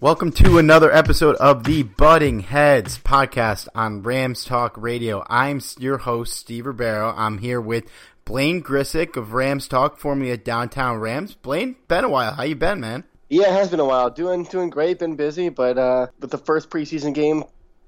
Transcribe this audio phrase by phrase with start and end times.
[0.00, 5.24] Welcome to another episode of the Butting Heads podcast on Rams Talk Radio.
[5.28, 7.12] I'm your host, Steve Ribeiro.
[7.16, 7.90] I'm here with
[8.24, 11.34] Blaine Grisick of Rams Talk, formerly of Downtown Rams.
[11.34, 12.34] Blaine, been a while.
[12.34, 13.02] How you been, man?
[13.28, 14.08] Yeah, it has been a while.
[14.08, 15.00] Doing doing great.
[15.00, 17.42] Been busy, but uh, with the first preseason game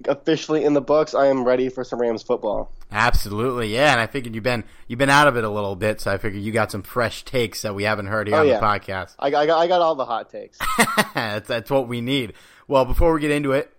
[0.09, 2.73] officially in the books, I am ready for some Rams football.
[2.93, 3.93] Absolutely, yeah.
[3.93, 6.19] And I figured you've been you've been out of it a little bit, so I
[6.19, 8.59] figured you got some fresh takes that we haven't heard here Oh, on yeah.
[8.61, 9.15] the podcast.
[9.19, 10.59] I, I, got, I got all the hot takes.
[11.15, 12.33] that's, that's what we need.
[12.67, 13.73] Well, before we get into it,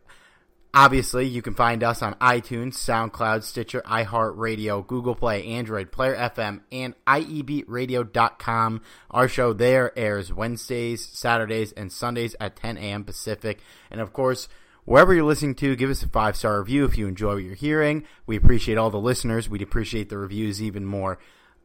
[0.74, 6.62] obviously you can find us on iTunes, SoundCloud, Stitcher, iHeartRadio, Google Play, Android, Player FM,
[6.72, 8.82] and IEBeatRadio.com.
[9.10, 13.04] Our show there airs Wednesdays, Saturdays, and Sundays at 10 a.m.
[13.04, 13.60] Pacific.
[13.90, 14.48] And of course,
[14.86, 17.56] wherever you're listening to, give us a five star review if you enjoy what you're
[17.56, 18.04] hearing.
[18.26, 19.50] We appreciate all the listeners.
[19.50, 21.20] We'd appreciate the reviews even more.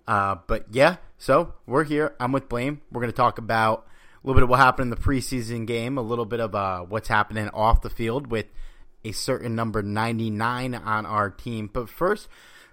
[0.07, 2.15] Uh, but yeah, so we're here.
[2.21, 2.81] I'm with Blaine.
[2.93, 3.87] We're going to talk about
[4.23, 6.81] a little bit of what happened in the preseason game, a little bit of uh,
[6.81, 8.47] what's happening off the field with
[9.05, 11.69] a certain number 99 on our team.
[11.73, 12.29] But first,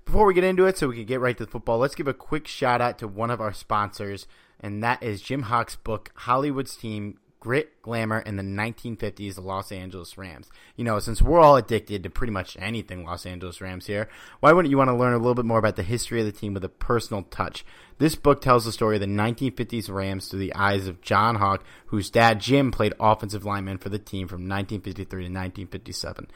[0.06, 2.08] before we get into it, so we can get right to the football, let's give
[2.08, 4.28] a quick shout out to one of our sponsors,
[4.60, 10.18] and that is Jim Hawk's book, Hollywood's Team Grit, Glamour, and the 1950s Los Angeles
[10.18, 10.50] Rams.
[10.78, 14.08] You know, since we're all addicted to pretty much anything Los Angeles Rams here,
[14.40, 16.32] why wouldn't you want to learn a little bit more about the history of the
[16.32, 17.66] team with a personal touch?
[17.98, 21.66] This book tells the story of the 1950s Rams through the eyes of John Hawk,
[21.88, 26.28] whose dad Jim played offensive lineman for the team from 1953 to 1957.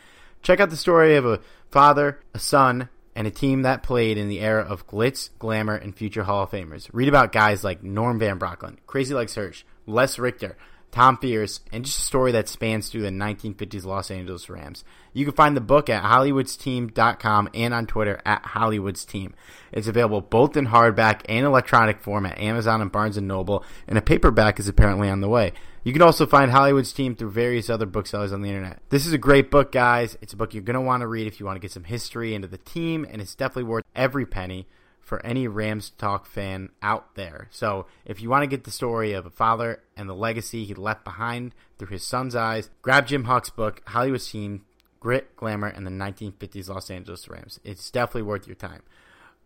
[0.41, 1.39] Check out the story of a
[1.71, 5.95] father, a son, and a team that played in the era of glitz, glamour, and
[5.95, 6.89] future Hall of Famers.
[6.91, 10.57] Read about guys like Norm Van Brocklin, Crazy Legs Hirsch, Les Richter,
[10.91, 14.83] Tom Fears, and just a story that spans through the 1950s Los Angeles Rams.
[15.13, 19.33] You can find the book at Hollywoodsteam.com and on Twitter at Hollywoodsteam.
[19.71, 23.97] It's available both in hardback and electronic form at Amazon and Barnes & Noble, and
[23.97, 25.53] a paperback is apparently on the way.
[25.83, 28.81] You can also find Hollywood's Team through various other booksellers on the internet.
[28.89, 30.17] This is a great book, guys.
[30.21, 31.85] It's a book you're going to want to read if you want to get some
[31.85, 34.67] history into the team, and it's definitely worth every penny
[35.07, 37.47] for any Rams talk fan out there.
[37.49, 40.73] So, if you want to get the story of a father and the legacy he
[40.73, 44.65] left behind through his son's eyes, grab Jim Hawk's book, Hollywood Team
[44.99, 47.57] grit, glamour, and the 1950s Los Angeles Rams.
[47.63, 48.83] It's definitely worth your time.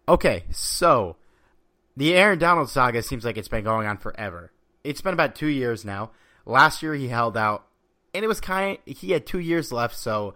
[0.10, 1.18] Okay, so
[1.96, 4.52] the Aaron Donald saga seems like it's been going on forever.
[4.84, 6.10] It's been about two years now.
[6.44, 7.68] Last year he held out,
[8.16, 8.80] and it was kind.
[8.88, 10.34] Of, he had two years left, so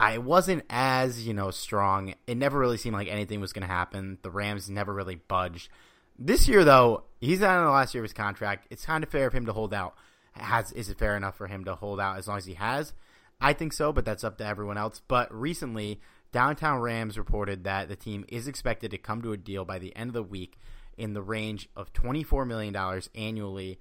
[0.00, 2.14] I wasn't as you know strong.
[2.28, 4.18] It never really seemed like anything was going to happen.
[4.22, 5.70] The Rams never really budged.
[6.16, 8.68] This year, though, he's not in the last year of his contract.
[8.70, 9.94] It's kind of fair of him to hold out.
[10.32, 12.92] Has is it fair enough for him to hold out as long as he has?
[13.40, 15.02] I think so, but that's up to everyone else.
[15.06, 16.00] But recently,
[16.30, 19.94] Downtown Rams reported that the team is expected to come to a deal by the
[19.96, 20.58] end of the week
[20.96, 22.76] in the range of $24 million
[23.14, 23.78] annually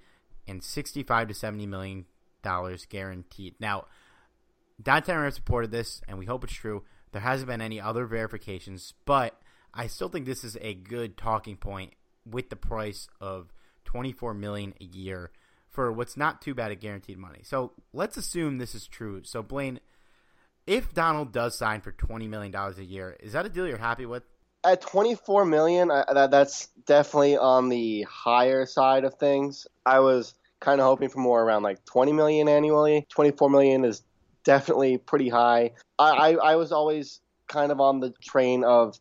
[0.47, 2.05] and 65 to $70 million
[2.89, 3.55] guaranteed.
[3.59, 3.85] Now,
[4.81, 6.83] Downtown Rams reported this, and we hope it's true.
[7.12, 9.39] There hasn't been any other verifications, but
[9.74, 11.94] I still think this is a good talking point
[12.25, 13.53] with the price of
[13.85, 15.31] 24 million a year
[15.69, 17.39] for what's not too bad a guaranteed money.
[17.44, 19.21] So let's assume this is true.
[19.24, 19.79] So Blaine,
[20.65, 24.06] if Donald does sign for $20 million a year, is that a deal you're happy
[24.06, 24.24] with?
[24.68, 29.68] at 24 million, I, that, that's definitely on the higher side of things.
[29.85, 33.06] I was kind of hoping for more around like 20 million annually.
[33.09, 34.01] 24 million is
[34.47, 35.71] definitely pretty high.
[35.99, 38.97] I, I, I was always kind of on the train of,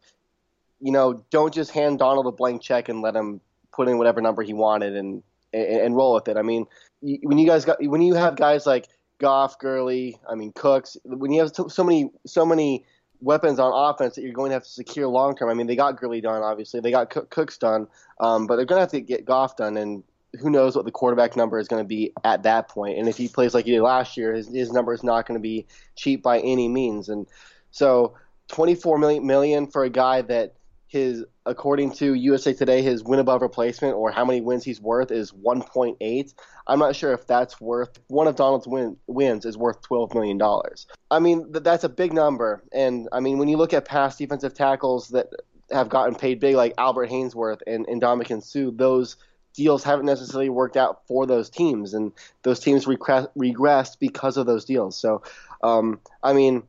[0.80, 3.40] you know, don't just hand Donald a blank check and let him
[3.72, 5.22] put in whatever number he wanted and
[5.52, 6.36] and, and roll with it.
[6.36, 6.66] I mean,
[7.00, 8.88] when you guys got when you have guys like
[9.18, 12.84] Goff, Gurley, I mean Cooks, when you have so many so many
[13.20, 15.48] weapons on offense that you're going to have to secure long term.
[15.48, 16.80] I mean, they got Gurley done, obviously.
[16.80, 17.86] They got Cooks done,
[18.18, 20.02] um, but they're going to have to get Goff done, and
[20.40, 22.98] who knows what the quarterback number is going to be at that point.
[22.98, 25.38] And if he plays like he did last year, his, his number is not going
[25.38, 27.08] to be cheap by any means.
[27.08, 27.26] And
[27.70, 28.14] so,
[28.48, 30.54] 24 million, million for a guy that
[30.88, 35.10] his according to USA Today, his win above replacement or how many wins he's worth
[35.10, 36.34] is 1.8.
[36.66, 40.38] I'm not sure if that's worth one of Donald's win, wins is worth 12 million
[40.38, 40.86] dollars.
[41.10, 44.18] I mean th- that's a big number, and I mean when you look at past
[44.18, 45.28] defensive tackles that
[45.72, 49.16] have gotten paid big like Albert Haynesworth and and Ndamukong Suh, those
[49.56, 52.12] deals haven't necessarily worked out for those teams, and
[52.42, 54.96] those teams regre- regressed because of those deals.
[54.96, 55.22] So,
[55.62, 56.62] um, I mean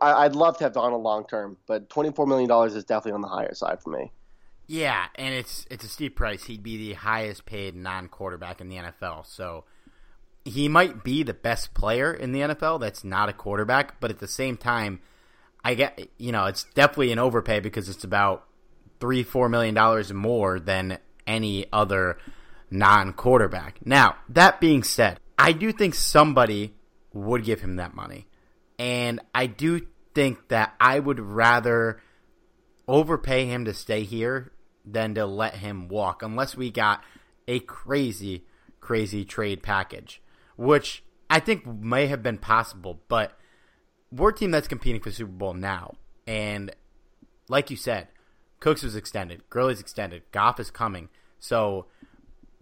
[0.00, 3.20] I'd love to have Donald long term, but twenty four million dollars is definitely on
[3.20, 4.12] the higher side for me.
[4.66, 6.44] Yeah, and it's it's a steep price.
[6.44, 9.26] He'd be the highest paid non quarterback in the NFL.
[9.26, 9.64] So
[10.44, 14.18] he might be the best player in the NFL that's not a quarterback, but at
[14.18, 15.00] the same time,
[15.64, 18.46] I get you know it's definitely an overpay because it's about
[18.98, 20.98] three four million dollars more than
[21.28, 22.18] any other
[22.70, 23.78] non quarterback.
[23.86, 26.74] Now that being said, I do think somebody
[27.12, 28.26] would give him that money.
[28.78, 32.00] And I do think that I would rather
[32.86, 34.52] overpay him to stay here
[34.84, 37.02] than to let him walk, unless we got
[37.46, 38.44] a crazy,
[38.80, 40.22] crazy trade package,
[40.56, 43.00] which I think may have been possible.
[43.08, 43.38] But
[44.10, 45.94] we're a team that's competing for Super Bowl now.
[46.26, 46.74] And
[47.48, 48.08] like you said,
[48.60, 51.08] Cooks was extended, Gurley's extended, Goff is coming.
[51.40, 51.86] So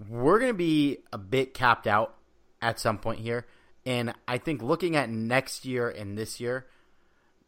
[0.08, 2.14] we're going to be a bit capped out
[2.60, 3.46] at some point here.
[3.84, 6.66] And I think looking at next year and this year,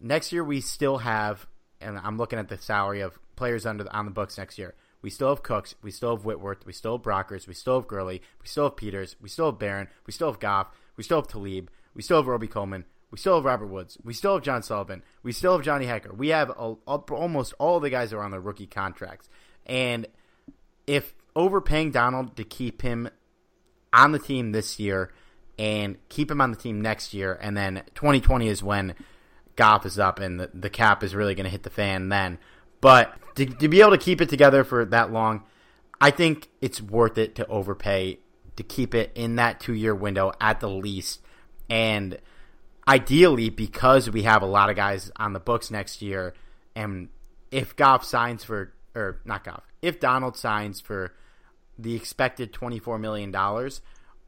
[0.00, 1.46] next year we still have,
[1.80, 4.75] and I'm looking at the salary of players under the, on the books next year.
[5.00, 7.86] We still have Cooks, we still have Whitworth, we still have Brockers, we still have
[7.86, 11.20] Gurley, we still have Peters, we still have Barron, we still have Goff, we still
[11.20, 14.62] have Talib, we still have Robey-Coleman, we still have Robert Woods, we still have John
[14.64, 16.16] Sullivan, we still have Johnny Hekker.
[16.16, 19.29] We have a, a, almost all the guys are on their rookie contracts,
[19.67, 20.06] and
[20.88, 23.08] if overpaying Donald to keep him
[23.92, 25.12] on the team this year
[25.56, 27.38] and keep him on the team next year.
[27.40, 28.94] And then 2020 is when
[29.54, 32.38] Goff is up and the, the cap is really going to hit the fan then.
[32.80, 35.44] But to, to be able to keep it together for that long,
[36.00, 38.18] I think it's worth it to overpay
[38.56, 41.20] to keep it in that two year window at the least.
[41.70, 42.18] And
[42.86, 46.34] ideally, because we have a lot of guys on the books next year,
[46.74, 47.08] and
[47.52, 51.12] if Goff signs for, or not Goff, if Donald signs for
[51.79, 53.35] the expected $24 million,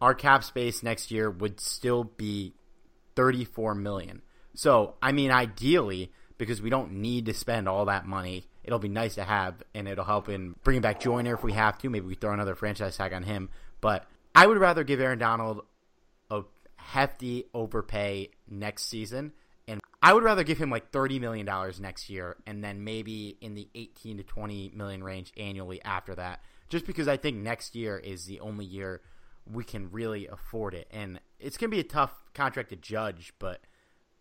[0.01, 2.55] our cap space next year would still be
[3.17, 4.23] 34 million.
[4.55, 8.89] So, I mean, ideally, because we don't need to spend all that money, it'll be
[8.89, 11.91] nice to have, and it'll help in bringing back Joyner if we have to.
[11.91, 13.51] Maybe we throw another franchise tag on him.
[13.81, 15.63] But I would rather give Aaron Donald
[16.31, 16.43] a
[16.77, 19.33] hefty overpay next season,
[19.67, 23.37] and I would rather give him like thirty million dollars next year, and then maybe
[23.41, 26.41] in the eighteen to twenty million range annually after that.
[26.71, 29.03] Just because I think next year is the only year
[29.51, 30.89] we can really afford it.
[30.91, 33.61] And it's going to be a tough contract to judge, but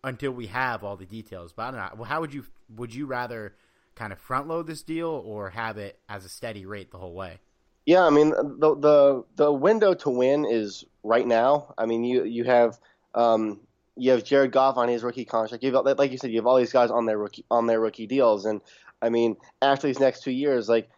[0.02, 1.52] until we have all the details.
[1.52, 2.04] But I don't know.
[2.04, 2.44] How would you
[2.76, 3.54] would you rather
[3.94, 7.14] kind of front load this deal or have it as a steady rate the whole
[7.14, 7.38] way?
[7.86, 11.74] Yeah, I mean the the the window to win is right now.
[11.78, 12.78] I mean you you have
[13.14, 13.60] um,
[13.96, 15.62] you have Jared Goff on his rookie contract.
[15.62, 17.80] You have, like you said, you have all these guys on their rookie on their
[17.80, 18.60] rookie deals, and
[19.02, 20.88] I mean, after these next two years, like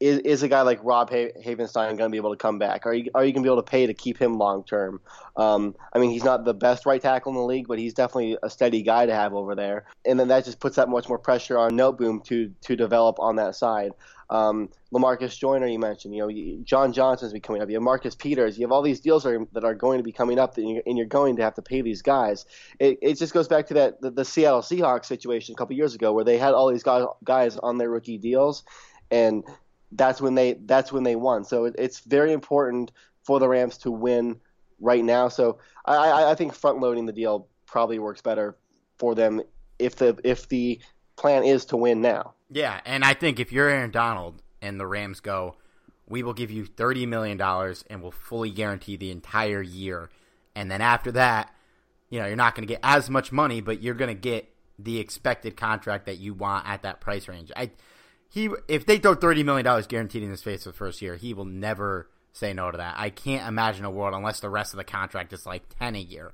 [0.00, 2.86] is, is a guy like Rob Havenstein going to be able to come back?
[2.86, 5.00] Are you are you going to be able to pay to keep him long term?
[5.36, 8.38] Um, I mean, he's not the best right tackle in the league, but he's definitely
[8.42, 9.84] a steady guy to have over there.
[10.06, 13.36] And then that just puts that much more pressure on Noteboom to to develop on
[13.36, 13.92] that side.
[14.30, 17.68] Um, Lamarcus Joyner, you mentioned, you know, John Johnson's be coming up.
[17.68, 18.56] You have Marcus Peters.
[18.56, 20.82] You have all these deals are, that are going to be coming up, that you're,
[20.86, 22.46] and you're going to have to pay these guys.
[22.78, 25.96] It, it just goes back to that the, the Seattle Seahawks situation a couple years
[25.96, 28.62] ago, where they had all these guys, guys on their rookie deals,
[29.10, 29.42] and
[29.92, 31.44] that's when they that's when they won.
[31.44, 32.92] So it, it's very important
[33.24, 34.40] for the Rams to win
[34.80, 35.28] right now.
[35.28, 38.56] So I, I think front loading the deal probably works better
[38.98, 39.42] for them
[39.78, 40.80] if the if the
[41.16, 42.34] plan is to win now.
[42.50, 45.56] Yeah, and I think if you're Aaron Donald and the Rams go,
[46.08, 50.10] we will give you thirty million dollars and we'll fully guarantee the entire year,
[50.54, 51.54] and then after that,
[52.08, 54.52] you know, you're not going to get as much money, but you're going to get
[54.78, 57.52] the expected contract that you want at that price range.
[57.54, 57.70] I
[58.30, 61.16] he if they throw thirty million dollars guaranteed in his face for the first year,
[61.16, 62.94] he will never say no to that.
[62.96, 65.98] I can't imagine a world unless the rest of the contract is like ten a
[65.98, 66.32] year.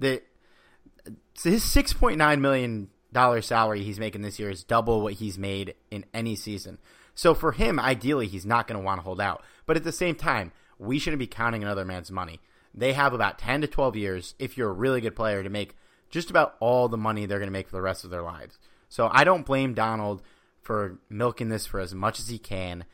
[0.00, 5.14] So his six point nine million dollar salary he's making this year is double what
[5.14, 6.78] he's made in any season.
[7.14, 9.44] So for him, ideally, he's not going to want to hold out.
[9.66, 12.40] But at the same time, we shouldn't be counting another man's money.
[12.72, 15.76] They have about ten to twelve years if you're a really good player to make
[16.10, 18.58] just about all the money they're going to make for the rest of their lives.
[18.88, 20.22] So I don't blame Donald
[20.64, 22.84] for milking this for as much as he can.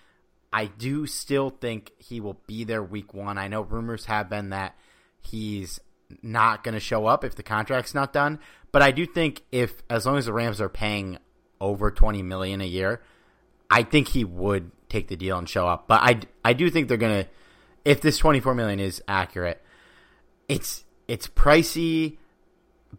[0.53, 3.39] I do still think he will be there week one.
[3.39, 4.77] I know rumors have been that
[5.21, 5.81] he's
[6.23, 8.41] not going to show up if the contract's not done,
[8.73, 11.19] but I do think if as long as the Rams are paying
[11.61, 13.01] over 20 million a year,
[13.71, 15.87] I think he would take the deal and show up.
[15.87, 17.31] But I, I do think they're going to
[17.85, 19.63] if this 24 million is accurate,
[20.49, 22.19] it's it's pricey,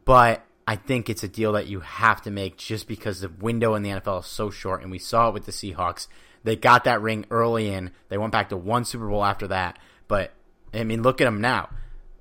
[0.05, 3.75] but I think it's a deal that you have to make just because the window
[3.75, 6.07] in the NFL is so short, and we saw it with the Seahawks.
[6.43, 7.91] They got that ring early in.
[8.09, 9.77] They went back to one Super Bowl after that.
[10.07, 10.33] But
[10.73, 11.69] I mean, look at them now.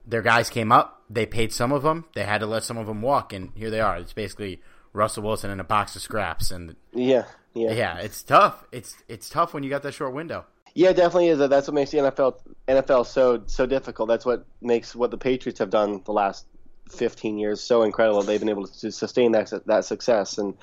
[0.07, 1.03] Their guys came up.
[1.09, 2.07] They paid some of them.
[2.15, 3.97] They had to let some of them walk, and here they are.
[3.97, 4.61] It's basically
[4.93, 6.51] Russell Wilson in a box of scraps.
[6.51, 7.99] And yeah, yeah, yeah.
[7.99, 8.65] It's tough.
[8.73, 10.45] It's it's tough when you got that short window.
[10.75, 11.39] Yeah, definitely is.
[11.39, 12.37] That's what makes the NFL
[12.69, 14.09] NFL so so difficult.
[14.09, 16.47] That's what makes what the Patriots have done the last
[16.91, 18.23] 15 years so incredible.
[18.23, 20.55] They've been able to sustain that that success, and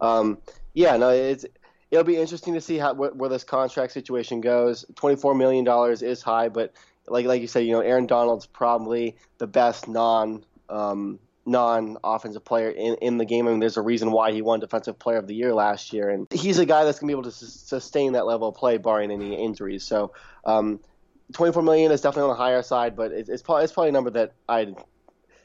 [0.00, 0.38] um,
[0.72, 1.46] yeah, no, it's
[1.90, 4.84] it'll be interesting to see how where, where this contract situation goes.
[4.96, 6.72] 24 million dollars is high, but
[7.06, 12.44] like like you said, you know, Aaron Donald's probably the best non um, non offensive
[12.44, 13.46] player in, in the game.
[13.46, 16.10] I mean, there's a reason why he won Defensive Player of the Year last year,
[16.10, 18.54] and he's a guy that's going to be able to su- sustain that level of
[18.54, 19.84] play, barring any injuries.
[19.84, 20.12] So.
[20.44, 20.80] Um,
[21.32, 23.92] 24 million is definitely on the higher side, but it's, it's probably it's probably a
[23.92, 24.76] number that I'd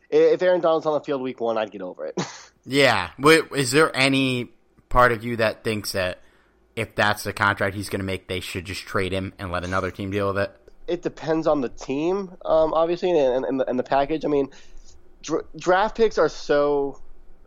[0.09, 2.19] if Aaron Donald's on the field week one, I'd get over it.
[2.65, 3.11] yeah.
[3.55, 4.51] Is there any
[4.89, 6.19] part of you that thinks that
[6.75, 9.63] if that's the contract he's going to make, they should just trade him and let
[9.63, 10.55] another team deal with it?
[10.87, 14.25] It depends on the team, um, obviously, and, and, and, the, package.
[14.25, 14.49] I mean,
[15.21, 16.99] dr- draft picks are so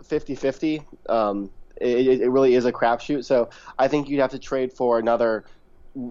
[0.05, 0.83] 50 50.
[1.09, 1.51] Um,
[1.81, 3.25] it, it, really is a crapshoot.
[3.25, 5.45] So I think you'd have to trade for another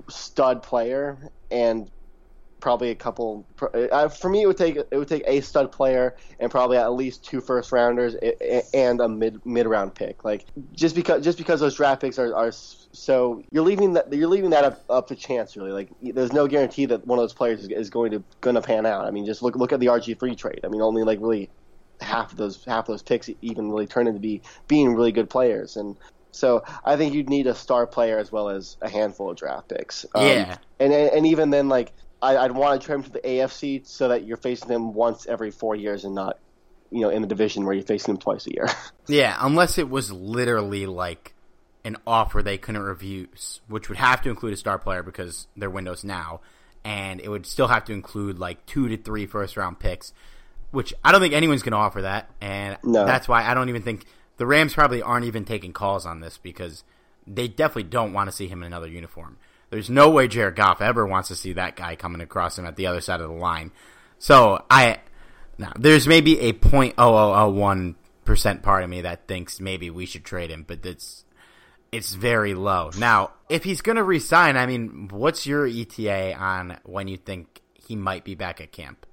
[0.10, 1.90] stud player and
[2.62, 3.46] probably a couple.
[3.74, 6.94] Uh, for me, it would take it would take a stud player and probably at
[6.94, 8.16] least two first rounders
[8.74, 10.24] and a mid mid round pick.
[10.24, 14.30] Like just because just because those draft picks are, are so you're leaving that you're
[14.30, 15.72] leaving that up, up to chance really.
[15.72, 18.62] Like there's no guarantee that one of those players is, is going to going to
[18.62, 19.06] pan out.
[19.06, 20.62] I mean, just look look at the RG three trade.
[20.64, 21.50] I mean, only like really
[22.00, 25.30] half of those half of those picks even really turn into be being really good
[25.30, 25.98] players and.
[26.34, 29.68] So I think you'd need a star player as well as a handful of draft
[29.68, 30.06] picks.
[30.16, 31.92] Um, yeah, and and even then, like
[32.22, 35.26] I, would want to trade him to the AFC so that you're facing him once
[35.28, 36.38] every four years and not,
[36.92, 38.68] you know, in the division where you're facing him twice a year.
[39.08, 41.34] yeah, unless it was literally like
[41.84, 45.70] an offer they couldn't refuse, which would have to include a star player because their
[45.70, 46.42] window's now,
[46.84, 50.14] and it would still have to include like two to three first round picks,
[50.70, 53.06] which I don't think anyone's going to offer that, and no.
[53.06, 54.06] that's why I don't even think
[54.38, 56.84] the Rams probably aren't even taking calls on this because
[57.26, 59.38] they definitely don't want to see him in another uniform.
[59.72, 62.76] There's no way Jared Goff ever wants to see that guy coming across him at
[62.76, 63.72] the other side of the line.
[64.20, 65.00] So I
[65.58, 69.60] now there's maybe a point oh oh oh one percent part of me that thinks
[69.60, 71.24] maybe we should trade him, but it's
[71.92, 72.92] it's very low.
[72.98, 77.62] Now, if he's going to resign, I mean, what's your ETA on when you think
[77.74, 79.06] he might be back at camp?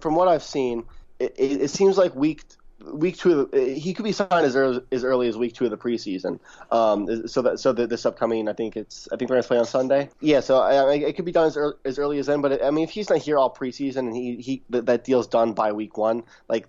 [0.00, 0.84] From what I've seen,
[1.18, 2.42] it, it, it seems like week
[2.92, 5.64] week two, of the, he could be signed as early, as early as week two
[5.64, 6.38] of the preseason.
[6.70, 9.66] Um, so that so this upcoming, I think it's I think going to play on
[9.66, 10.10] Sunday.
[10.20, 12.40] Yeah, so I, it could be done as early, as early as then.
[12.40, 15.52] But I mean, if he's not here all preseason and he he that deal's done
[15.52, 16.66] by week one, like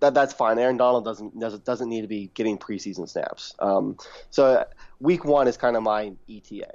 [0.00, 0.58] that that's fine.
[0.58, 3.54] Aaron Donald doesn't doesn't doesn't need to be getting preseason snaps.
[3.58, 3.98] Um,
[4.30, 4.64] so
[5.00, 6.72] week one is kind of my ETA.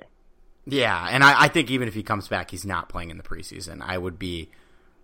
[0.66, 3.24] Yeah, and I, I think even if he comes back, he's not playing in the
[3.24, 3.82] preseason.
[3.82, 4.50] I would be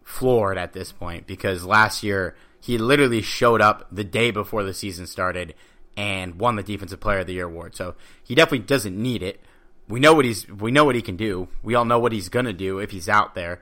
[0.04, 4.74] floored at this point because last year he literally showed up the day before the
[4.74, 5.54] season started
[5.96, 7.76] and won the Defensive Player of the Year award.
[7.76, 9.42] So he definitely doesn't need it.
[9.88, 11.48] We know what he's we know what he can do.
[11.64, 13.62] We all know what he's gonna do if he's out there.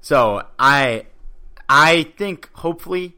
[0.00, 1.06] So I
[1.68, 3.16] I think hopefully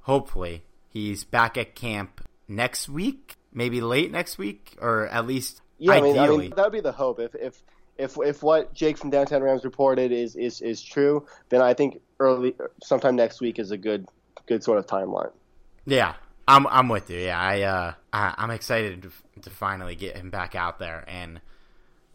[0.00, 5.92] hopefully he's back at camp next week, maybe late next week, or at least yeah.
[5.92, 6.18] ideally.
[6.18, 7.62] I mean, I mean that would be the hope if if
[7.96, 12.00] if if what Jake from Downtown Rams reported is is is true, then I think
[12.18, 14.08] early sometime next week is a good
[14.46, 15.32] good sort of timeline.
[15.86, 16.14] Yeah,
[16.46, 17.18] I'm I'm with you.
[17.18, 21.40] Yeah, I uh I, am excited to, to finally get him back out there and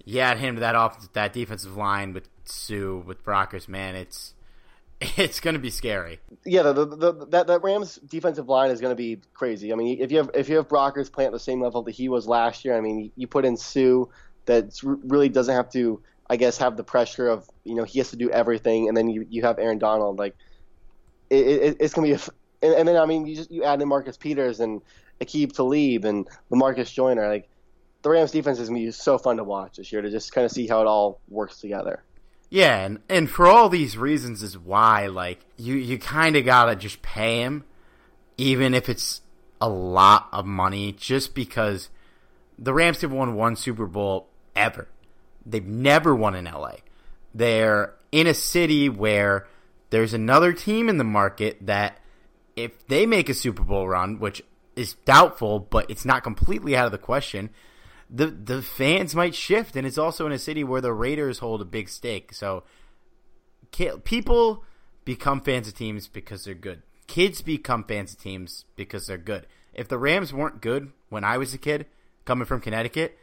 [0.06, 3.68] yeah, him to that off that defensive line with Suh with Brockers.
[3.68, 4.34] Man, it's
[5.02, 6.20] it's going to be scary.
[6.46, 9.72] Yeah, the, the, the, that that Rams defensive line is going to be crazy.
[9.72, 11.92] I mean, if you have if you have Brockers playing at the same level that
[11.92, 14.06] he was last year, I mean, you put in Suh
[14.46, 18.10] that really doesn't have to, I guess, have the pressure of you know he has
[18.10, 20.36] to do everything, and then you you have Aaron Donald like
[21.30, 23.64] it, it, it's going to be a, and, and, then I mean you just you
[23.64, 24.82] add in Marcus Peters and
[25.22, 27.50] Aqib Talib and Lamarcus Joyner like
[28.02, 30.32] the Rams defense is going to be so fun to watch this year to just
[30.34, 32.04] kind of see how it all works together.
[32.50, 36.76] Yeah, and, and for all these reasons is why like you you kind of gotta
[36.76, 37.64] just pay him,
[38.38, 39.22] even if it's
[39.62, 41.90] a lot of money, just because
[42.58, 44.88] the Rams have won one Super Bowl ever.
[45.46, 46.78] They've never won in LA.
[47.34, 49.48] They're in a city where
[49.90, 52.00] there's another team in the market that
[52.56, 54.42] if they make a Super Bowl run, which
[54.76, 57.50] is doubtful, but it's not completely out of the question,
[58.10, 61.62] the the fans might shift, and it's also in a city where the Raiders hold
[61.62, 62.34] a big stake.
[62.34, 62.64] So
[64.04, 64.64] people
[65.06, 66.82] become fans of teams because they're good.
[67.08, 69.48] Kids become fans of teams because they're good.
[69.74, 71.86] If the Rams weren't good when I was a kid,
[72.26, 73.18] coming from Connecticut,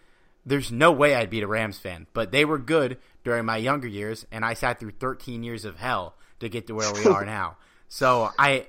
[0.45, 2.07] there's no way I'd be a Rams fan.
[2.13, 5.77] But they were good during my younger years, and I sat through 13 years of
[5.77, 7.57] hell to get to where we are now.
[7.89, 8.67] So I,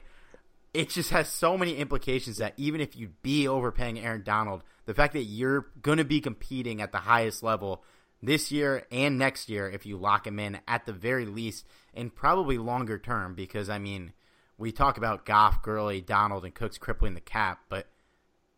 [0.74, 4.94] it just has so many implications that even if you'd be overpaying Aaron Donald, the
[4.94, 7.84] fact that you're going to be competing at the highest level
[8.22, 12.14] this year and next year, if you lock him in at the very least, and
[12.14, 14.14] probably longer term, because I mean,
[14.58, 17.88] we talk about Goff, Gurley, Donald, and Cooks crippling the cap, but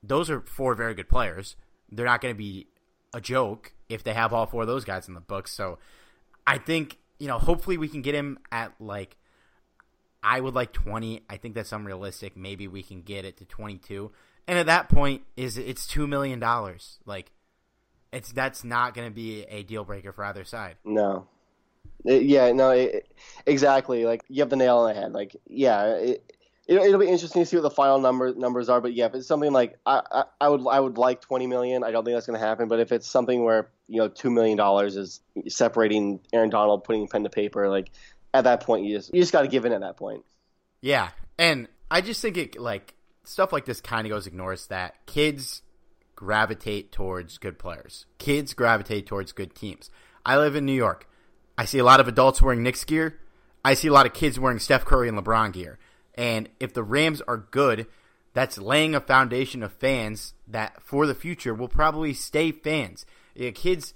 [0.02, 1.56] those are four very good players.
[1.92, 2.68] They're not going to be
[3.14, 5.52] a joke if they have all four of those guys in the books.
[5.52, 5.80] So
[6.46, 9.18] I think, you know, hopefully we can get him at like
[10.24, 11.22] I would like 20.
[11.30, 12.36] I think that's unrealistic.
[12.36, 14.12] Maybe we can get it to 22.
[14.48, 17.00] And at that point is it's 2 million dollars.
[17.06, 17.32] Like
[18.12, 20.78] it's that's not going to be a deal breaker for either side.
[20.84, 21.28] No.
[22.06, 23.12] It, yeah, no, it,
[23.46, 24.06] exactly.
[24.06, 25.12] Like you have the nail on the head.
[25.14, 26.34] Like yeah, it,
[26.70, 28.80] it'll, it'll be interesting to see what the final number numbers are.
[28.80, 31.84] But yeah, if it's something like I, I, I would I would like 20 million.
[31.84, 32.68] I don't think that's going to happen.
[32.70, 37.08] But if it's something where you know two million dollars is separating Aaron Donald, putting
[37.08, 37.90] pen to paper, like
[38.34, 40.24] at that point you just you just got to give in at that point.
[40.82, 42.94] Yeah, and I just think it like
[43.26, 45.64] stuff like this kind of goes ignores that kids
[46.16, 48.06] gravitate towards good players.
[48.20, 49.90] Kids gravitate towards good teams.
[50.26, 51.10] I live in New York.
[51.58, 53.20] I see a lot of adults wearing Knicks gear.
[53.66, 55.80] I see a lot of kids wearing Steph Curry and LeBron gear.
[56.20, 57.88] And if the Rams are good,
[58.34, 63.06] that's laying a foundation of fans that for the future will probably stay fans.
[63.36, 63.94] Yeah, kids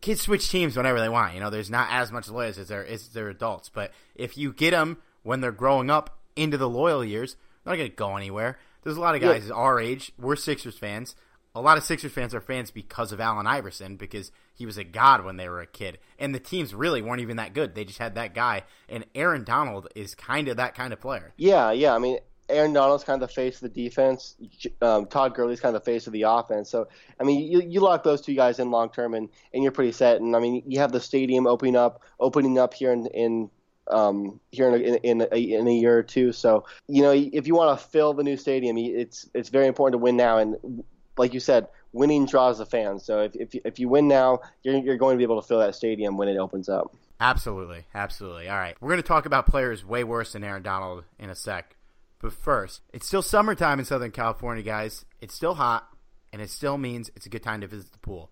[0.00, 1.34] kids switch teams whenever they want.
[1.34, 3.68] You know, there's not as much loyalty as there is their adults.
[3.68, 7.76] But if you get them when they're growing up into the loyal years, they're not
[7.76, 8.58] going to go anywhere.
[8.82, 9.54] There's a lot of guys yeah.
[9.54, 10.10] our age.
[10.18, 11.16] We're Sixers fans.
[11.54, 14.82] A lot of Sixers fans are fans because of Allen Iverson because he was a
[14.82, 15.98] god when they were a kid.
[16.18, 17.76] And the teams really weren't even that good.
[17.76, 18.64] They just had that guy.
[18.88, 21.32] And Aaron Donald is kind of that kind of player.
[21.36, 21.94] Yeah, yeah.
[21.94, 22.18] I mean,
[22.48, 24.34] Aaron Donald's kind of the face of the defense.
[24.82, 26.68] Um, Todd Gurley's kind of the face of the offense.
[26.68, 26.88] So,
[27.20, 29.92] I mean, you, you lock those two guys in long term, and, and you're pretty
[29.92, 30.20] set.
[30.20, 33.50] And I mean, you have the stadium opening up, opening up here in, in
[33.86, 36.32] um, here in a, in, a, in a year or two.
[36.32, 39.94] So, you know, if you want to fill the new stadium, it's it's very important
[40.00, 40.38] to win now.
[40.38, 40.82] And
[41.16, 43.04] like you said, winning draws the fans.
[43.04, 45.60] So if if, if you win now, you're you're going to be able to fill
[45.60, 46.94] that stadium when it opens up.
[47.20, 48.48] Absolutely, absolutely.
[48.48, 51.34] All right, we're going to talk about players way worse than Aaron Donald in a
[51.34, 51.76] sec.
[52.20, 55.04] But first, it's still summertime in Southern California, guys.
[55.20, 55.88] It's still hot,
[56.32, 58.30] and it still means it's a good time to visit the pool.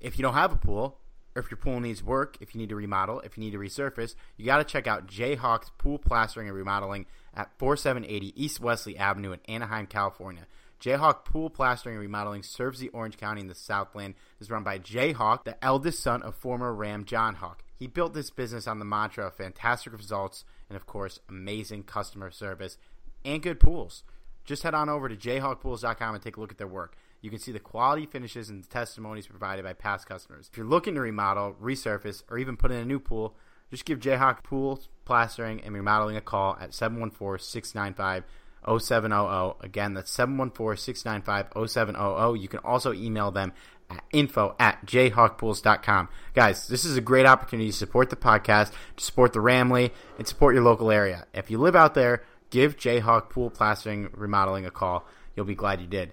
[0.00, 0.98] If you don't have a pool,
[1.34, 3.58] or if your pool needs work, if you need to remodel, if you need to
[3.58, 8.96] resurface, you got to check out Jayhawk's Pool Plastering and Remodeling at 4780 East Wesley
[8.96, 10.46] Avenue in Anaheim, California.
[10.80, 14.14] Jayhawk Pool Plastering and Remodeling serves the Orange County and the Southland.
[14.38, 17.62] It is run by Jayhawk, the eldest son of former Ram John Hawk.
[17.74, 22.30] He built this business on the mantra of fantastic results and, of course, amazing customer
[22.30, 22.78] service
[23.24, 24.02] and good pools.
[24.44, 26.96] Just head on over to jayhawkpools.com and take a look at their work.
[27.20, 30.48] You can see the quality finishes and the testimonies provided by past customers.
[30.50, 33.34] If you're looking to remodel, resurface, or even put in a new pool,
[33.70, 38.24] just give Jayhawk Pool Plastering and Remodeling a call at 714 695
[38.66, 39.56] 0700.
[39.60, 42.36] Again, that's 714 695 0700.
[42.36, 43.52] You can also email them
[43.90, 46.08] at info at jayhawkpools.com.
[46.34, 50.26] Guys, this is a great opportunity to support the podcast, to support the Ramley, and
[50.26, 51.26] support your local area.
[51.32, 55.06] If you live out there, give Jayhawk Pool Plastering Remodeling a call.
[55.34, 56.12] You'll be glad you did.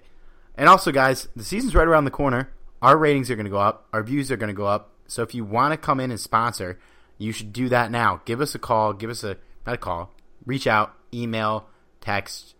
[0.56, 2.50] And also, guys, the season's right around the corner.
[2.80, 4.90] Our ratings are going to go up, our views are going to go up.
[5.06, 6.78] So if you want to come in and sponsor,
[7.18, 8.20] you should do that now.
[8.24, 9.36] Give us a call, give us a
[9.66, 10.12] not a call,
[10.44, 11.66] reach out, email,
[12.04, 12.54] text,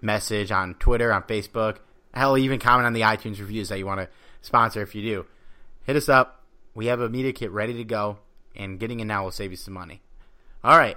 [0.00, 1.78] message on Twitter, on Facebook.
[2.14, 4.08] Hell, even comment on the iTunes reviews that you want to
[4.40, 5.26] sponsor if you do.
[5.84, 6.44] Hit us up.
[6.74, 8.18] We have a media kit ready to go,
[8.54, 10.02] and getting in now will save you some money.
[10.62, 10.96] All right,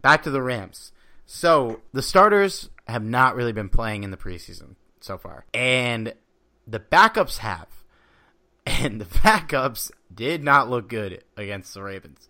[0.00, 0.92] back to the Rams.
[1.26, 6.14] So the starters have not really been playing in the preseason so far, and
[6.66, 7.68] the backups have,
[8.66, 12.28] and the backups did not look good against the Ravens,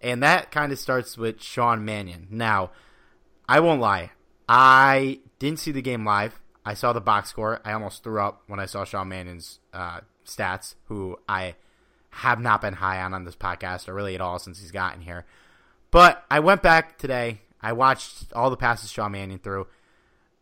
[0.00, 2.28] and that kind of starts with Sean Mannion.
[2.30, 2.70] Now,
[3.48, 4.12] I won't lie,
[4.48, 6.40] I didn't see the game live.
[6.64, 7.60] I saw the box score.
[7.64, 11.54] I almost threw up when I saw Sean Mannion's uh, stats, who I
[12.10, 15.00] have not been high on on this podcast or really at all since he's gotten
[15.00, 15.24] here.
[15.90, 17.40] But I went back today.
[17.60, 19.66] I watched all the passes Sean Mannion threw.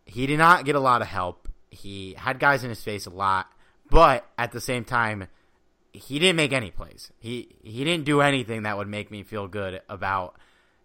[0.05, 1.49] He did not get a lot of help.
[1.71, 3.51] He had guys in his face a lot,
[3.91, 5.29] but at the same time,
[5.93, 7.11] he didn't make any plays.
[7.19, 10.37] He he didn't do anything that would make me feel good about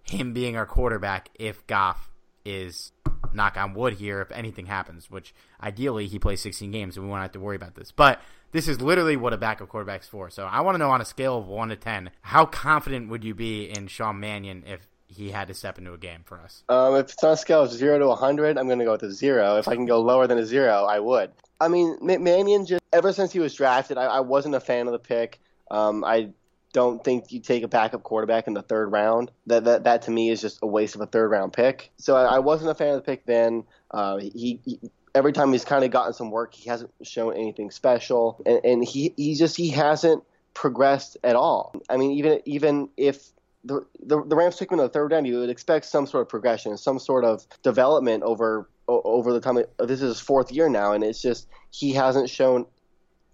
[0.03, 2.10] him being our quarterback if Goff
[2.45, 2.91] is
[3.33, 7.09] knock on wood here if anything happens, which ideally he plays 16 games and we
[7.09, 7.91] won't have to worry about this.
[7.91, 8.19] But
[8.51, 10.29] this is literally what a backup quarterback's for.
[10.29, 13.23] So I want to know on a scale of 1 to 10, how confident would
[13.23, 16.63] you be in Sean Mannion if he had to step into a game for us?
[16.69, 19.03] Um, if it's on a scale of 0 to 100, I'm going to go with
[19.03, 19.57] a 0.
[19.57, 21.31] If I can go lower than a 0, I would.
[21.59, 24.93] I mean, Mannion just, ever since he was drafted, I, I wasn't a fan of
[24.93, 25.39] the pick.
[25.69, 26.31] Um, I
[26.73, 29.31] don't think you take a backup quarterback in the third round.
[29.47, 31.91] That that, that to me is just a waste of a third round pick.
[31.97, 33.63] So I, I wasn't a fan of the pick then.
[33.91, 34.79] Uh, he, he
[35.13, 38.83] every time he's kind of gotten some work, he hasn't shown anything special, and, and
[38.83, 41.73] he he just he hasn't progressed at all.
[41.89, 43.29] I mean, even even if
[43.63, 46.23] the, the, the Rams took him in the third round, you would expect some sort
[46.23, 49.57] of progression, some sort of development over over the time.
[49.79, 52.65] This is his fourth year now, and it's just he hasn't shown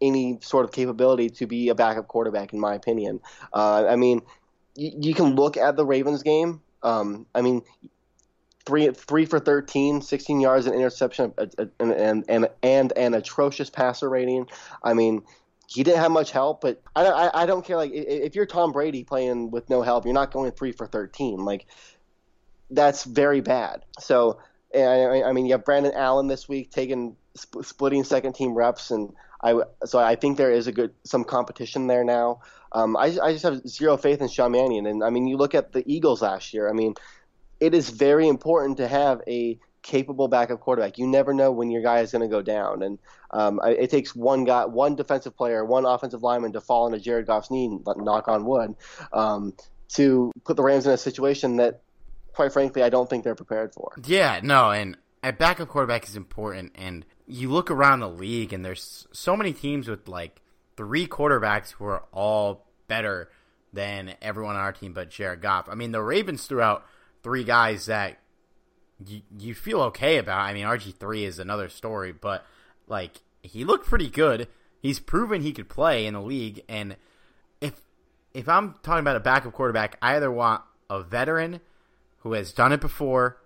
[0.02, 3.20] any sort of capability to be a backup quarterback, in my opinion.
[3.54, 4.22] Uh, I mean,
[4.76, 6.62] you, you, can look at the Ravens game.
[6.84, 7.64] Um, I mean,
[8.66, 14.10] three three for 13, 16 yards, an interception, and and and, and an atrocious passer
[14.10, 14.48] rating.
[14.84, 15.24] I mean.
[15.70, 17.76] He didn't have much help, but I, I, I don't care.
[17.76, 21.44] Like if you're Tom Brady playing with no help, you're not going three for thirteen.
[21.44, 21.66] Like
[22.70, 23.84] that's very bad.
[24.00, 24.40] So
[24.74, 28.92] I, I mean, you have Brandon Allen this week taking sp- splitting second team reps,
[28.92, 29.14] and
[29.54, 32.42] I so I think there is a good some competition there now.
[32.72, 35.56] Um, I, I just have zero faith in Sean Mannion, and I mean you look
[35.56, 36.70] at the Eagles last year.
[36.70, 36.96] I mean,
[37.60, 40.98] it is very important to have a capable backup quarterback.
[40.98, 43.00] You never know when your guy is going to go down, and
[43.32, 47.26] um, it takes one guy, one defensive player, one offensive lineman to fall into Jared
[47.26, 48.76] Goff's knee, knock on wood,
[49.14, 49.54] um,
[49.94, 51.82] to put the Rams in a situation that,
[52.34, 53.94] quite frankly, I don't think they're prepared for.
[54.06, 58.63] Yeah, no, and a backup quarterback is important, and you look around the league and
[58.63, 60.42] there's so many teams with like
[60.78, 63.30] three quarterbacks who are all better
[63.74, 65.68] than everyone on our team but Jared Goff.
[65.70, 66.86] I mean, the Ravens threw out
[67.24, 68.20] three guys that
[69.06, 70.40] you, you feel okay about.
[70.40, 72.46] I mean, RG3 is another story, but
[72.88, 74.48] like he looked pretty good.
[74.80, 76.96] He's proven he could play in the league and
[77.60, 77.82] if
[78.34, 81.60] if I'm talking about a backup quarterback, I either want a veteran
[82.20, 83.38] who has done it before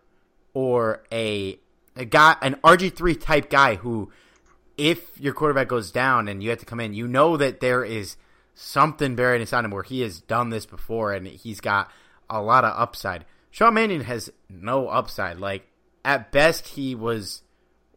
[0.53, 1.59] or a
[2.01, 4.11] a guy, an RG three type guy who,
[4.75, 7.85] if your quarterback goes down and you have to come in, you know that there
[7.85, 8.17] is
[8.55, 11.91] something buried inside him where he has done this before and he's got
[12.27, 13.23] a lot of upside.
[13.51, 15.37] Sean Mannion has no upside.
[15.37, 15.67] Like
[16.03, 17.43] at best, he was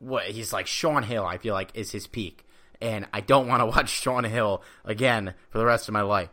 [0.01, 1.25] what he's like Shaun Hill.
[1.25, 2.45] I feel like is his peak,
[2.83, 6.29] and I don't want to watch Shaun Hill again for the rest of my life.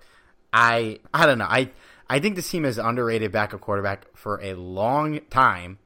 [0.51, 1.47] I I don't know.
[1.47, 1.71] I
[2.09, 5.77] I think this team has underrated backup quarterback for a long time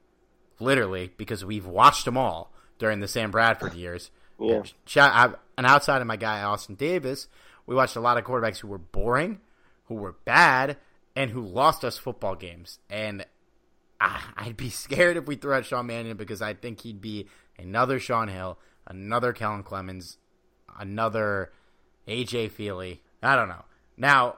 [0.60, 4.12] literally, because we've watched them all during the Sam Bradford years.
[4.40, 4.64] Yeah.
[5.58, 7.28] And outside of my guy Austin Davis,
[7.66, 9.40] we watched a lot of quarterbacks who were boring,
[9.86, 10.78] who were bad,
[11.16, 12.80] and who lost us football games.
[12.90, 13.26] And
[14.02, 17.28] ah, I'd be scared if we threw out Sean Mannion because I think he'd be
[17.58, 20.18] another Shaun Hill, another Kellen Clemens,
[20.78, 21.52] another
[22.08, 23.00] AJ Feeley.
[23.24, 23.66] I don't know.
[23.98, 24.36] Now,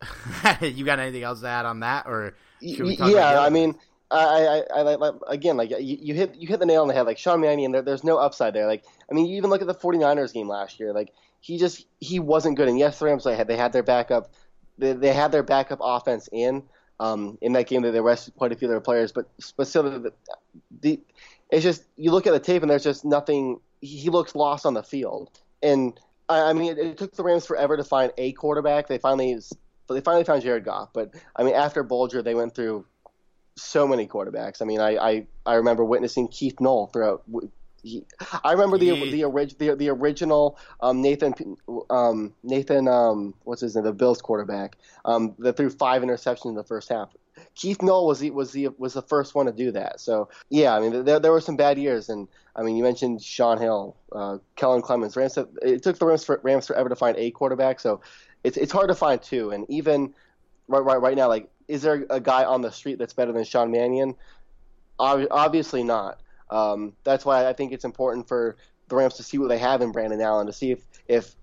[0.60, 3.40] you got anything else to add on that, or yeah?
[3.40, 3.76] I mean,
[4.10, 6.94] I, I, I, I again, like you, you, hit you hit the nail on the
[6.94, 7.06] head.
[7.06, 8.66] Like Sean Mannion, there, there's no upside there.
[8.66, 10.92] Like I mean, you even look at the 49ers game last year.
[10.92, 12.68] Like he just he wasn't good.
[12.68, 14.32] And yes, the Rams they had they had their backup,
[14.78, 16.62] they, they had their backup offense in.
[16.98, 19.66] Um, in that game, That they rested quite a few of their players, but but
[19.66, 20.12] still, the,
[20.82, 21.00] the
[21.50, 23.58] it's just you look at the tape and there's just nothing.
[23.80, 25.30] He looks lost on the field,
[25.62, 28.86] and I, I mean, it, it took the Rams forever to find a quarterback.
[28.86, 29.38] They finally
[29.88, 32.84] they finally found Jared Goff, but I mean, after Bulger, they went through
[33.60, 34.62] so many quarterbacks.
[34.62, 37.24] I mean, I I, I remember witnessing Keith Null throughout.
[37.82, 38.04] He,
[38.44, 41.34] I remember the the, orig, the, the original um, Nathan
[41.88, 46.54] um, Nathan um, what's his name the Bills quarterback um, that threw five interceptions in
[46.54, 47.10] the first half.
[47.54, 50.00] Keith Null was the, was the was the first one to do that.
[50.00, 53.22] So yeah, I mean there there were some bad years, and I mean you mentioned
[53.22, 55.16] Shaun Hill, uh, Kellen Clemens.
[55.16, 58.00] Rams, it took the Rams, for, Rams forever to find a quarterback, so
[58.44, 59.50] it's it's hard to find two.
[59.50, 60.14] And even
[60.68, 63.44] right right right now, like is there a guy on the street that's better than
[63.44, 64.16] Sean Mannion?
[64.98, 66.20] Obviously not.
[66.50, 68.56] Um, that's why I think it's important for
[68.88, 71.36] the Rams to see what they have in Brandon Allen to see if if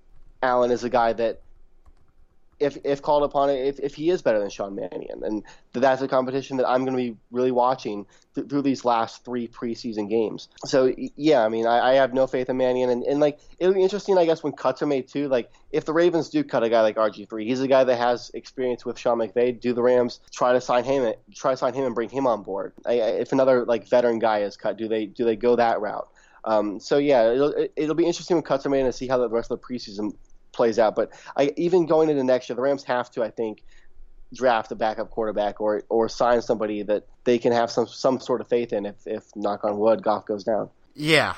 [0.43, 1.41] Allen is a guy that
[2.59, 5.43] if if called upon if, if he is better than Sean Mannion, and
[5.73, 9.47] that's a competition that I'm going to be really watching th- through these last three
[9.47, 10.47] preseason games.
[10.65, 13.75] So yeah, I mean, I, I have no faith in Mannion, and, and like it'll
[13.75, 15.27] be interesting, I guess, when cuts are made too.
[15.27, 17.97] Like if the Ravens do cut a guy like RG three, he's a guy that
[17.97, 19.59] has experience with Sean McVay.
[19.59, 21.13] Do the Rams try to sign him?
[21.35, 22.73] Try to sign him and bring him on board?
[22.85, 26.07] I, if another like veteran guy is cut, do they do they go that route?
[26.47, 29.29] Um, so yeah, it'll, it'll be interesting when cuts are made and see how the
[29.29, 30.13] rest of the preseason
[30.51, 30.95] plays out.
[30.95, 33.63] But I, even going into next year, the Rams have to, I think,
[34.33, 38.41] draft a backup quarterback or or sign somebody that they can have some some sort
[38.41, 38.85] of faith in.
[38.85, 40.69] If if knock on wood, Goff goes down.
[40.95, 41.35] Yeah,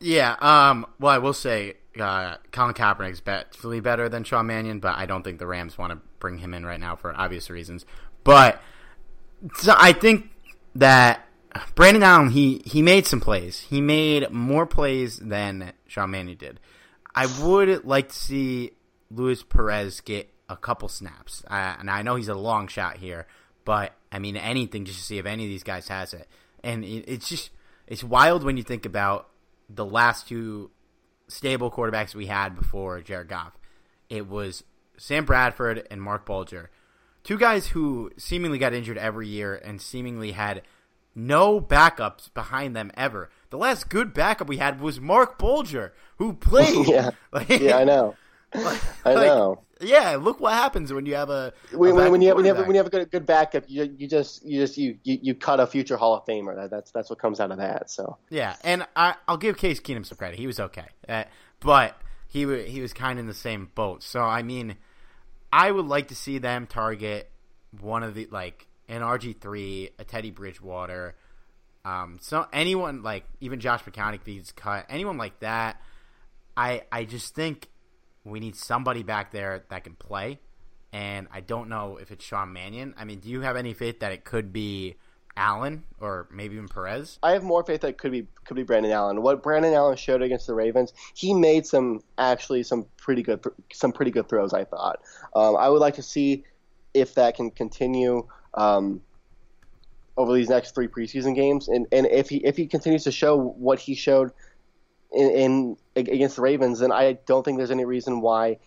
[0.00, 0.36] yeah.
[0.40, 0.86] Um.
[0.98, 1.74] Well, I will say.
[2.00, 5.92] Uh, Colin Kaepernick's definitely better than Sean Mannion, but I don't think the Rams want
[5.92, 7.84] to bring him in right now for obvious reasons.
[8.22, 8.62] But
[9.56, 10.30] so I think
[10.76, 11.26] that
[11.74, 13.60] Brandon Allen he he made some plays.
[13.60, 16.60] He made more plays than Sean Mannion did.
[17.14, 18.72] I would like to see
[19.10, 21.44] Luis Perez get a couple snaps.
[21.48, 23.26] Uh, and I know he's a long shot here,
[23.64, 26.28] but I mean anything just to see if any of these guys has it.
[26.62, 27.50] And it, it's just
[27.86, 29.28] it's wild when you think about
[29.68, 30.70] the last two
[31.28, 33.56] stable quarterbacks we had before Jared Goff.
[34.08, 34.64] It was
[34.98, 36.70] Sam Bradford and Marc Bulger,
[37.22, 40.62] two guys who seemingly got injured every year and seemingly had
[41.14, 43.30] no backups behind them ever.
[43.50, 46.86] The last good backup we had was Marc Bulger, who played.
[46.88, 48.16] yeah, like, yeah, I know.
[48.52, 49.62] Like, I know.
[49.80, 52.52] Yeah, look what happens when you have a, a when, when, you have, when, you
[52.52, 55.18] have when you have a good, good backup, you you just you just you, you,
[55.22, 56.56] you cut a future Hall of Famer.
[56.56, 57.90] That, that's that's what comes out of that.
[57.90, 60.38] So yeah, and I I'll give Case Keenum some credit.
[60.38, 61.24] He was okay, uh,
[61.60, 64.02] but he he was kind of in the same boat.
[64.02, 64.76] So I mean,
[65.52, 67.30] I would like to see them target
[67.80, 71.14] one of the like an RG three, a Teddy Bridgewater,
[71.84, 75.80] um, so anyone like even Josh McCown he's cut, anyone like that.
[76.56, 77.68] I I just think
[78.24, 80.40] we need somebody back there that can play,
[80.92, 82.94] and I don't know if it's Sean Mannion.
[82.98, 84.96] I mean, do you have any faith that it could be?
[85.36, 87.18] Allen or maybe even Perez?
[87.22, 89.22] I have more faith that could be could be Brandon Allen.
[89.22, 93.92] What Brandon Allen showed against the Ravens, he made some actually some pretty good some
[93.92, 94.52] pretty good throws.
[94.52, 95.00] I thought.
[95.34, 96.44] Um, I would like to see
[96.92, 99.00] if that can continue um,
[100.20, 103.36] over these next three preseason games, and, and if he if he continues to show
[103.36, 104.32] what he showed
[105.12, 108.58] in, in against the Ravens, then I don't think there's any reason why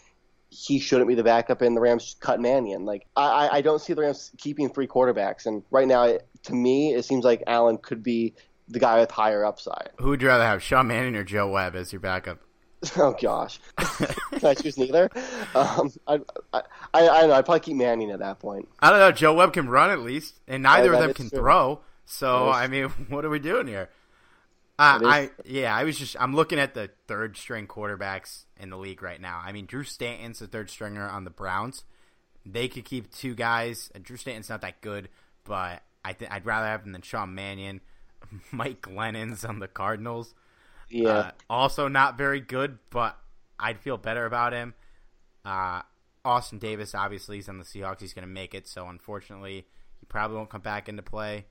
[0.50, 2.86] he shouldn't be the backup and the Rams cut Mannion.
[2.86, 6.94] Like I, I don't see the Rams keeping three quarterbacks, and right now, to me,
[6.94, 8.34] it seems like Allen could be
[8.68, 9.90] the guy with higher upside.
[10.00, 12.40] Who would you rather have, Sean Mannion or Joe Webb as your backup?
[12.98, 15.10] Oh gosh, can I choose neither?
[15.56, 16.20] Um, I,
[16.54, 16.62] I, I,
[16.94, 17.36] I, don't know.
[17.36, 18.68] I'd probably keep Mannion at that point.
[18.80, 19.12] I don't know.
[19.12, 21.40] Joe Webb can run at least, and neither yeah, of them can true.
[21.40, 21.80] throw.
[22.06, 23.90] So I mean, what are we doing here?
[24.78, 28.78] Uh, I yeah, I was just I'm looking at the third string quarterbacks in the
[28.78, 29.42] league right now.
[29.44, 31.84] I mean, Drew Stanton's the third stringer on the Browns.
[32.46, 33.92] They could keep two guys.
[34.02, 35.10] Drew Stanton's not that good,
[35.46, 37.82] but I th- I'd rather have him than Sean Mannion.
[38.52, 40.34] Mike Glennon's on the Cardinals.
[40.94, 41.10] Yeah.
[41.10, 43.18] Uh, also not very good, but
[43.60, 44.74] I'd feel better about him.
[45.44, 45.82] Uh,
[46.24, 48.00] Austin Davis, obviously, he's on the Seahawks.
[48.00, 48.68] He's going to make it.
[48.68, 49.66] So unfortunately,
[50.00, 51.46] he probably won't come back into play.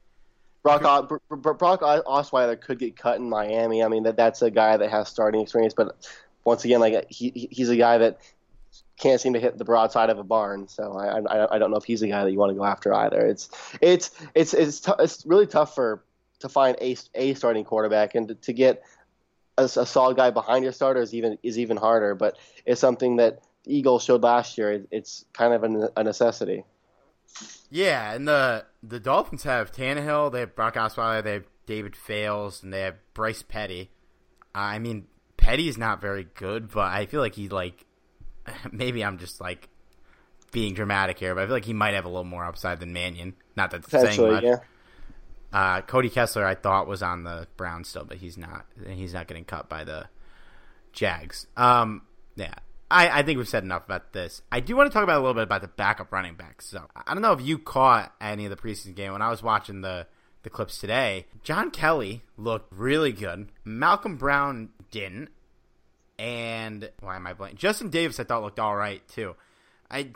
[0.62, 0.82] Brock,
[1.28, 3.82] Brock Osweiler could get cut in Miami.
[3.82, 6.08] I mean, that that's a guy that has starting experience, but
[6.44, 8.20] once again, like he he's a guy that
[8.96, 10.68] can't seem to hit the broadside of a barn.
[10.68, 12.64] So I, I I don't know if he's a guy that you want to go
[12.64, 13.26] after either.
[13.26, 13.50] It's
[13.80, 16.04] it's it's it's t- it's really tough for
[16.38, 18.84] to find a a starting quarterback and to, to get
[19.58, 22.14] a, a, solid guy behind your starter is even is even harder.
[22.14, 24.72] But it's something that Eagles showed last year.
[24.72, 26.64] It, it's kind of a, a necessity.
[27.70, 32.62] Yeah, and the the Dolphins have Tannehill, they have Brock Osweiler, they have David Fales,
[32.62, 33.90] and they have Bryce Petty.
[34.54, 37.86] I mean, Petty is not very good, but I feel like he's like
[38.72, 39.68] maybe I'm just like
[40.50, 42.92] being dramatic here, but I feel like he might have a little more upside than
[42.92, 43.34] Mannion.
[43.56, 44.44] Not that that's saying much.
[44.44, 44.56] Yeah.
[45.52, 48.66] Uh, Cody Kessler, I thought was on the Browns still, but he's not.
[48.84, 50.08] And he's not getting cut by the
[50.92, 51.46] Jags.
[51.56, 52.02] Um,
[52.36, 52.54] yeah,
[52.90, 54.42] I, I think we've said enough about this.
[54.52, 56.66] I do want to talk about a little bit about the backup running backs.
[56.66, 59.42] So I don't know if you caught any of the preseason game when I was
[59.42, 60.06] watching the
[60.42, 61.26] the clips today.
[61.44, 63.50] John Kelly looked really good.
[63.64, 65.30] Malcolm Brown didn't.
[66.18, 67.56] And why am I blanking?
[67.56, 69.34] Justin Davis I thought looked all right too.
[69.90, 70.12] I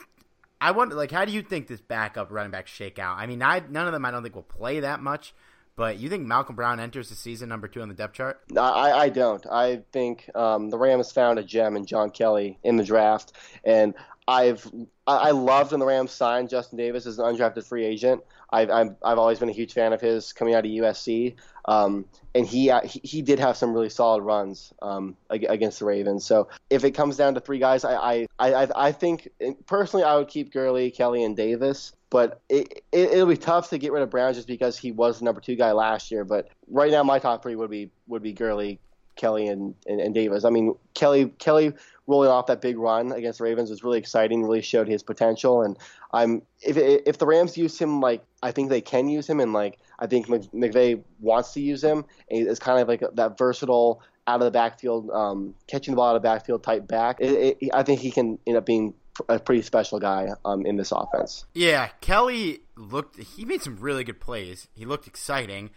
[0.60, 3.18] I wonder like how do you think this backup running back shake out?
[3.18, 5.34] I mean, I, none of them I don't think will play that much.
[5.76, 8.40] But you think Malcolm Brown enters the season number two on the depth chart?
[8.56, 9.46] I, I don't.
[9.46, 13.94] I think um, the Rams found a gem in John Kelly in the draft, and
[14.28, 14.68] I've
[15.06, 18.24] I loved when the Rams signed Justin Davis as an undrafted free agent.
[18.50, 21.36] I've I've, I've always been a huge fan of his coming out of USC,
[21.66, 26.24] um, and he, he, he did have some really solid runs um, against the Ravens.
[26.24, 29.28] So if it comes down to three guys, I I I, I think
[29.66, 31.92] personally I would keep Gurley, Kelly, and Davis.
[32.10, 35.18] But it, it it'll be tough to get rid of Brown just because he was
[35.18, 36.24] the number two guy last year.
[36.24, 38.80] But right now, my top three would be would be Gurley,
[39.16, 40.44] Kelly, and, and, and Davis.
[40.44, 41.72] I mean, Kelly Kelly
[42.06, 44.42] rolling off that big run against the Ravens was really exciting.
[44.42, 45.62] Really showed his potential.
[45.62, 45.76] And
[46.12, 49.52] I'm if if the Rams use him like I think they can use him, and
[49.52, 54.40] like I think McVay wants to use him, it's kind of like that versatile out
[54.40, 57.18] of the backfield, um, catching the ball out of the backfield type back.
[57.20, 58.94] It, it, I think he can end up being
[59.28, 61.46] a pretty special guy um, in this offense.
[61.54, 63.18] Yeah, Kelly looked.
[63.22, 64.68] He made some really good plays.
[64.74, 65.70] He looked exciting.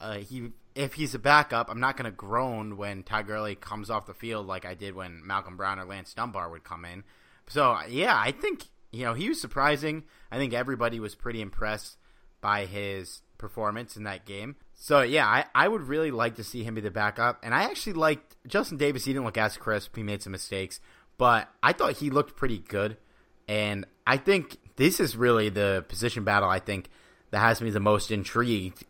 [0.00, 3.90] Uh, he if he's a backup, I'm not going to groan when Ty Gurley comes
[3.90, 7.02] off the field like I did when Malcolm Brown or Lance Dunbar would come in.
[7.48, 10.04] So yeah, I think you know he was surprising.
[10.30, 11.96] I think everybody was pretty impressed
[12.40, 14.56] by his performance in that game.
[14.74, 17.40] So yeah, I, I would really like to see him be the backup.
[17.42, 19.04] And I actually liked Justin Davis.
[19.04, 19.96] He didn't look as crisp.
[19.96, 20.80] He made some mistakes,
[21.16, 22.96] but I thought he looked pretty good.
[23.48, 26.48] And I think this is really the position battle.
[26.48, 26.88] I think
[27.30, 28.84] that has me the most intrigued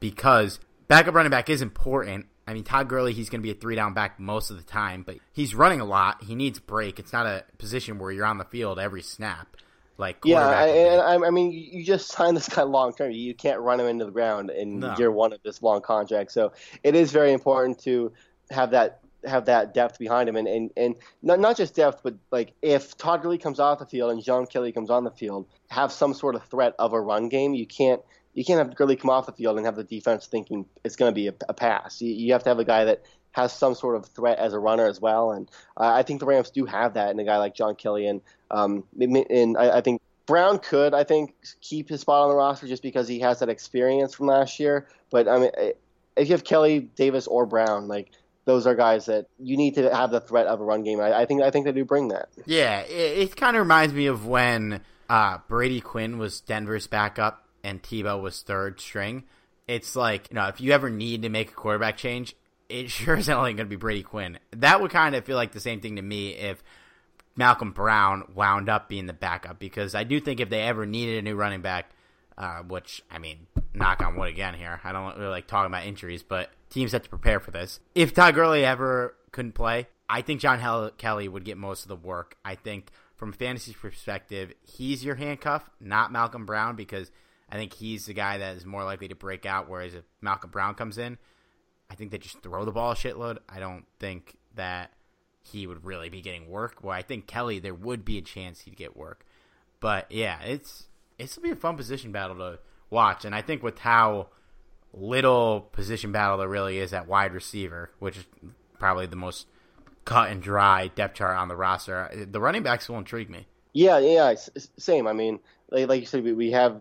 [0.00, 2.26] because backup running back is important.
[2.46, 4.62] I mean, Todd Gurley, he's going to be a three down back most of the
[4.62, 6.22] time, but he's running a lot.
[6.24, 6.98] He needs break.
[6.98, 9.56] It's not a position where you're on the field every snap.
[9.96, 13.12] Like yeah, I, and I, mean, you just signed this guy long term.
[13.12, 14.96] You can't run him into the ground in no.
[14.98, 16.32] year one of this long contract.
[16.32, 16.52] So
[16.82, 18.12] it is very important to
[18.50, 22.14] have that have that depth behind him, and and, and not not just depth, but
[22.32, 25.46] like if Todd Gurley comes off the field and John Kelly comes on the field,
[25.68, 27.54] have some sort of threat of a run game.
[27.54, 28.02] You can't
[28.34, 31.10] you can't have Gurley come off the field and have the defense thinking it's going
[31.10, 32.02] to be a, a pass.
[32.02, 34.58] You, you, have to have a guy that has some sort of threat as a
[34.58, 35.32] runner as well.
[35.32, 38.06] And uh, I think the Rams do have that in a guy like John Kelly.
[38.06, 38.20] And
[38.50, 42.66] um, and I, I think Brown could, I think, keep his spot on the roster
[42.66, 44.88] just because he has that experience from last year.
[45.10, 45.50] But I mean,
[46.16, 48.10] if you have Kelly, Davis, or Brown, like
[48.44, 51.00] those are guys that you need to have the threat of a run game.
[51.00, 52.28] I, I think I think they do bring that.
[52.46, 57.44] Yeah, it, it kind of reminds me of when uh, Brady Quinn was Denver's backup
[57.64, 59.24] and Tebow was third string,
[59.66, 62.36] it's like, you know, if you ever need to make a quarterback change,
[62.68, 64.38] it sure is only going to be Brady Quinn.
[64.52, 66.62] That would kind of feel like the same thing to me if
[67.34, 71.18] Malcolm Brown wound up being the backup because I do think if they ever needed
[71.18, 71.90] a new running back,
[72.36, 74.80] uh, which I mean, knock on wood again here.
[74.84, 77.80] I don't really like talking about injuries, but teams have to prepare for this.
[77.94, 81.96] If Todd Gurley ever couldn't play, I think John Kelly would get most of the
[81.96, 82.36] work.
[82.44, 87.10] I think from fantasy perspective, he's your handcuff, not Malcolm Brown, because
[87.50, 89.68] I think he's the guy that is more likely to break out.
[89.68, 91.18] Whereas if Malcolm Brown comes in,
[91.90, 93.38] I think they just throw the ball a shitload.
[93.48, 94.92] I don't think that
[95.42, 96.82] he would really be getting work.
[96.82, 99.26] Well, I think Kelly, there would be a chance he'd get work.
[99.80, 100.86] But yeah, it's
[101.18, 102.58] it's gonna be a fun position battle to
[102.90, 104.28] watch, and I think with how
[104.92, 108.24] little position battle there really is at wide receiver, which is
[108.78, 109.46] probably the most
[110.04, 113.46] cut and dry depth chart on the roster, the running backs will intrigue me.
[113.72, 114.34] Yeah, yeah,
[114.78, 115.06] same.
[115.06, 116.80] I mean, like, like you said, we, we have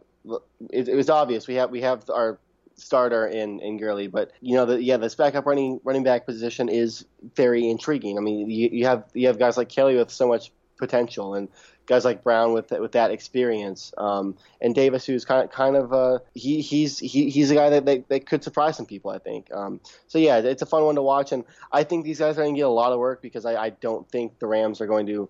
[0.72, 1.48] it, it was obvious.
[1.48, 2.40] We have we have our
[2.76, 6.70] starter in in Gurley, but you know, the, yeah, this backup running running back position
[6.70, 7.06] is
[7.36, 8.18] very intriguing.
[8.18, 11.50] I mean, you, you have you have guys like Kelly with so much potential, and
[11.86, 15.94] guys like Brown with with that experience, um, and Davis, who's kind of kind of
[15.94, 19.12] uh, he he's he, he's a guy that, that, that could surprise some people.
[19.12, 19.52] I think.
[19.54, 22.44] Um, so yeah, it's a fun one to watch, and I think these guys are
[22.44, 24.88] going to get a lot of work because I, I don't think the Rams are
[24.88, 25.30] going to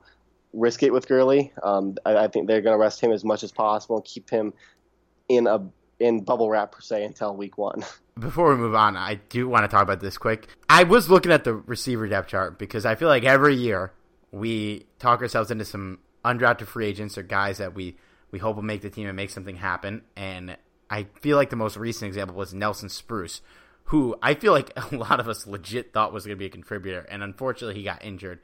[0.54, 1.52] risk it with Gurley.
[1.64, 4.54] Um, I, I, think they're going to rest him as much as possible keep him
[5.30, 5.68] in a
[6.00, 7.86] in bubble wrap per se until week one.
[8.20, 10.48] Before we move on, I do want to talk about this quick.
[10.70, 13.94] I was looking at the receiver depth chart because I feel like every year
[14.32, 17.98] we talk ourselves into some undrafted free agents or guys that we
[18.32, 20.04] We hope he'll make the team and make something happen.
[20.16, 20.58] And
[20.90, 23.42] I feel like the most recent example was Nelson Spruce,
[23.86, 26.50] who I feel like a lot of us legit thought was going to be a
[26.50, 28.40] contributor, and unfortunately he got injured.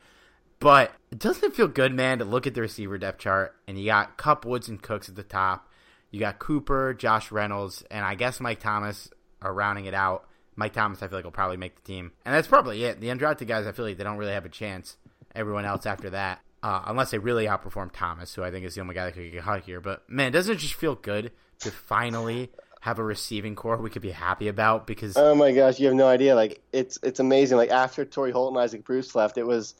[0.59, 3.85] But doesn't it feel good, man, to look at the receiver depth chart and you
[3.85, 5.68] got Kupp, Woods, and Cooks at the top.
[6.11, 9.09] You got Cooper, Josh Reynolds, and I guess Mike Thomas
[9.41, 10.27] are rounding it out.
[10.55, 12.11] Mike Thomas, I feel like, will probably make the team.
[12.25, 12.99] And that's probably it.
[12.99, 14.97] The undrafted guys, I feel like they don't really have a chance.
[15.35, 18.81] Everyone else after that, uh, unless they really outperform Thomas, who I think is the
[18.81, 19.79] only guy that could get hot here.
[19.79, 22.51] But man, doesn't it just feel good to finally
[22.81, 24.87] have a receiving corps we could be happy about?
[24.87, 26.35] Because oh my gosh, you have no idea.
[26.35, 27.57] Like it's it's amazing.
[27.57, 29.75] Like after Torry Holt and Isaac Bruce left, it was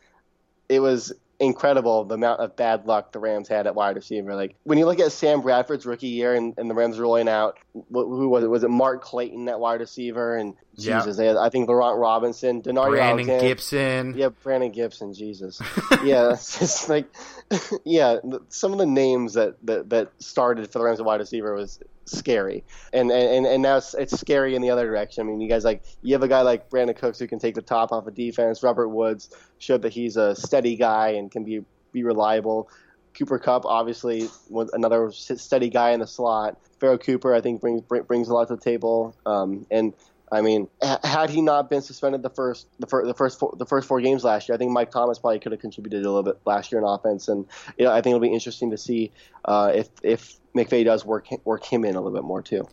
[0.70, 4.36] it was incredible the amount of bad luck the Rams had at wide receiver.
[4.36, 7.58] Like when you look at Sam Bradford's rookie year and, and the Rams rolling out,
[7.74, 8.48] who was it?
[8.48, 10.36] Was it Mark Clayton that wide receiver?
[10.36, 13.42] And Jesus, had, I think Laurent Robinson, Danario Brandon Alexander.
[13.42, 15.14] Gibson, Yeah, Brandon Gibson.
[15.14, 15.62] Jesus.
[16.04, 17.08] yeah, it's just like,
[17.86, 18.18] yeah,
[18.50, 22.64] some of the names that, that that started for the Rams wide receiver was scary,
[22.92, 25.22] and and and now it's, it's scary in the other direction.
[25.22, 27.56] I mean, you guys like you have a guy like Brandin Cooks who can take
[27.56, 28.64] the top off of defense.
[28.64, 32.70] Robert Woods showed that he's a steady guy and can be be reliable.
[33.20, 34.30] Cooper Kupp obviously
[34.74, 36.58] another steady guy in the slot.
[36.80, 39.94] Pharoh Cooper I think brings bring- brings a lot to the table, um, and.
[40.32, 43.56] I mean, ha- had he not been suspended the first the first the first four,
[43.58, 46.08] the first four games last year, I think Mike Thomas probably could have contributed a
[46.08, 47.48] little bit last year in offense, and
[47.80, 49.12] you know, I think it'll be interesting to see
[49.44, 52.68] uh, if if McVay does work work him in a little bit more too.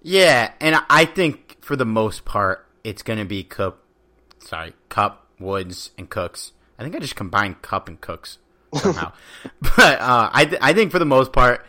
[0.00, 3.84] Yeah, and I think for the most part, it's going to be Kupp,
[4.38, 6.52] sorry, Kupp, Woods, and Cooks.
[6.78, 8.38] I think I just combined Kupp and Cooks
[8.74, 9.12] somehow.
[9.60, 11.66] but uh, I th- I think for the most part,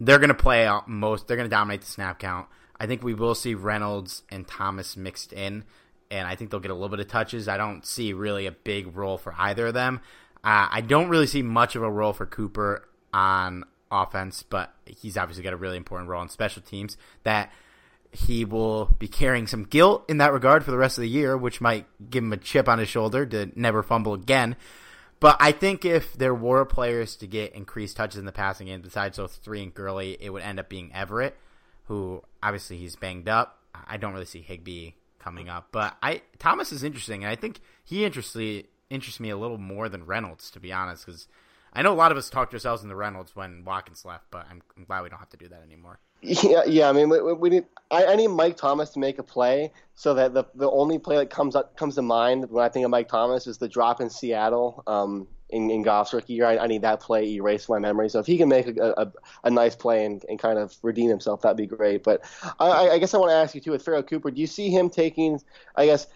[0.00, 1.26] they're going to play most.
[1.26, 2.48] They're going to dominate the snap count.
[2.78, 5.64] I think we will see Reynolds and Thomas mixed in,
[6.10, 7.48] and I think they'll get a little bit of touches.
[7.48, 10.00] I don't see really a big role for either of them.
[10.42, 15.16] Uh, I don't really see much of a role for Cooper on offense, but he's
[15.16, 17.50] obviously got a really important role on special teams that
[18.12, 21.36] he will be carrying some guilt in that regard for the rest of the year,
[21.36, 24.56] which might give him a chip on his shoulder to never fumble again.
[25.24, 28.82] But I think if there were players to get increased touches in the passing game
[28.82, 31.34] besides those three and Gurley, it would end up being Everett,
[31.84, 33.58] who obviously he's banged up.
[33.86, 37.60] I don't really see Higbee coming up, but I Thomas is interesting, and I think
[37.82, 41.26] he interests me, interests me a little more than Reynolds, to be honest, because
[41.72, 44.60] I know a lot of us talked ourselves into Reynolds when Watkins left, but I'm,
[44.76, 46.00] I'm glad we don't have to do that anymore.
[46.24, 46.88] Yeah, yeah.
[46.88, 47.64] I mean, we, we need.
[47.90, 51.16] I, I need Mike Thomas to make a play so that the the only play
[51.16, 54.00] that comes up comes to mind when I think of Mike Thomas is the drop
[54.00, 54.82] in Seattle.
[54.86, 58.08] Um, in, in Goff's rookie year, I, I need that play erased from my memory.
[58.08, 59.12] So if he can make a, a,
[59.44, 62.02] a nice play and, and kind of redeem himself, that'd be great.
[62.02, 62.24] But
[62.58, 64.30] I, I- guess I want to ask you too with Pharoh Cooper.
[64.30, 65.40] Do you see him taking?
[65.76, 66.06] I guess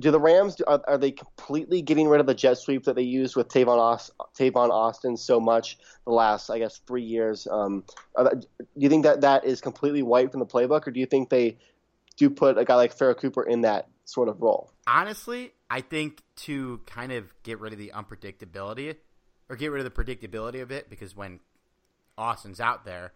[0.00, 3.02] do the Rams are, are they completely getting rid of the jet sweep that they
[3.02, 7.46] used with Tavon, Aust, Tavon Austin so much the last I guess three years?
[7.50, 7.84] Um,
[8.16, 11.06] that, do you think that that is completely wiped from the playbook, or do you
[11.06, 11.58] think they
[12.16, 14.72] do put a guy like Pharoh Cooper in that sort of role?
[14.86, 18.96] Honestly, I think to kind of get rid of the unpredictability
[19.48, 21.40] or get rid of the predictability of it, because when
[22.16, 23.12] Austin's out there,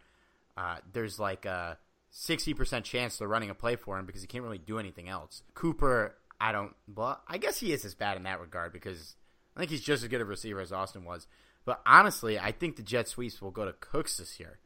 [0.57, 1.79] uh, there's like a
[2.13, 5.43] 60% chance they're running a play for him because he can't really do anything else.
[5.55, 9.15] Cooper, I don't, well, I guess he is as bad in that regard because
[9.57, 11.27] I think he's just as good a receiver as Austin was.
[11.65, 14.59] But honestly, I think the jet sweeps will go to Cooks this year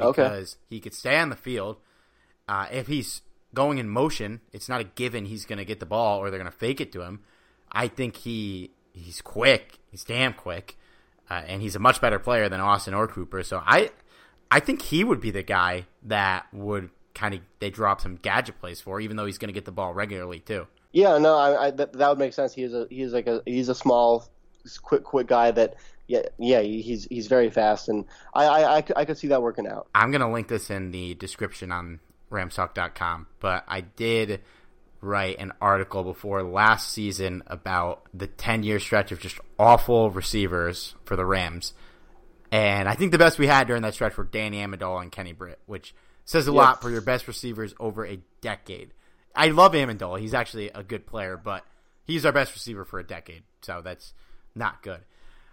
[0.00, 0.22] Okay.
[0.22, 1.78] because he could stay on the field.
[2.48, 3.22] Uh, if he's
[3.54, 6.38] going in motion, it's not a given he's going to get the ball or they're
[6.38, 7.20] going to fake it to him.
[7.72, 9.78] I think he he's quick.
[9.90, 10.76] He's damn quick,
[11.28, 13.42] uh, and he's a much better player than Austin or Cooper.
[13.42, 13.90] So I
[14.50, 18.60] I think he would be the guy that would kind of they drop some gadget
[18.60, 20.68] plays for, even though he's going to get the ball regularly too.
[20.92, 22.54] Yeah, no, I, I, that, that would make sense.
[22.54, 24.26] He's a he's like a he's a small,
[24.82, 25.74] quick quick guy that
[26.06, 29.42] yeah yeah he's he's very fast, and I I, I, could, I could see that
[29.42, 29.88] working out.
[29.94, 34.40] I'm going to link this in the description on ramstalk.com, but I did
[35.00, 40.94] write an article before last season about the 10 year stretch of just awful receivers
[41.04, 41.74] for the Rams.
[42.50, 45.32] And I think the best we had during that stretch were Danny Amendola and Kenny
[45.32, 46.56] Britt, which says a Yeah.
[46.56, 48.92] lot for your best receivers over a decade.
[49.36, 50.20] I love Amendola.
[50.20, 51.64] He's actually a good player, but
[52.04, 54.14] he's our best receiver for a decade, so that's
[54.54, 55.00] not good.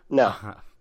[0.10, 0.34] No,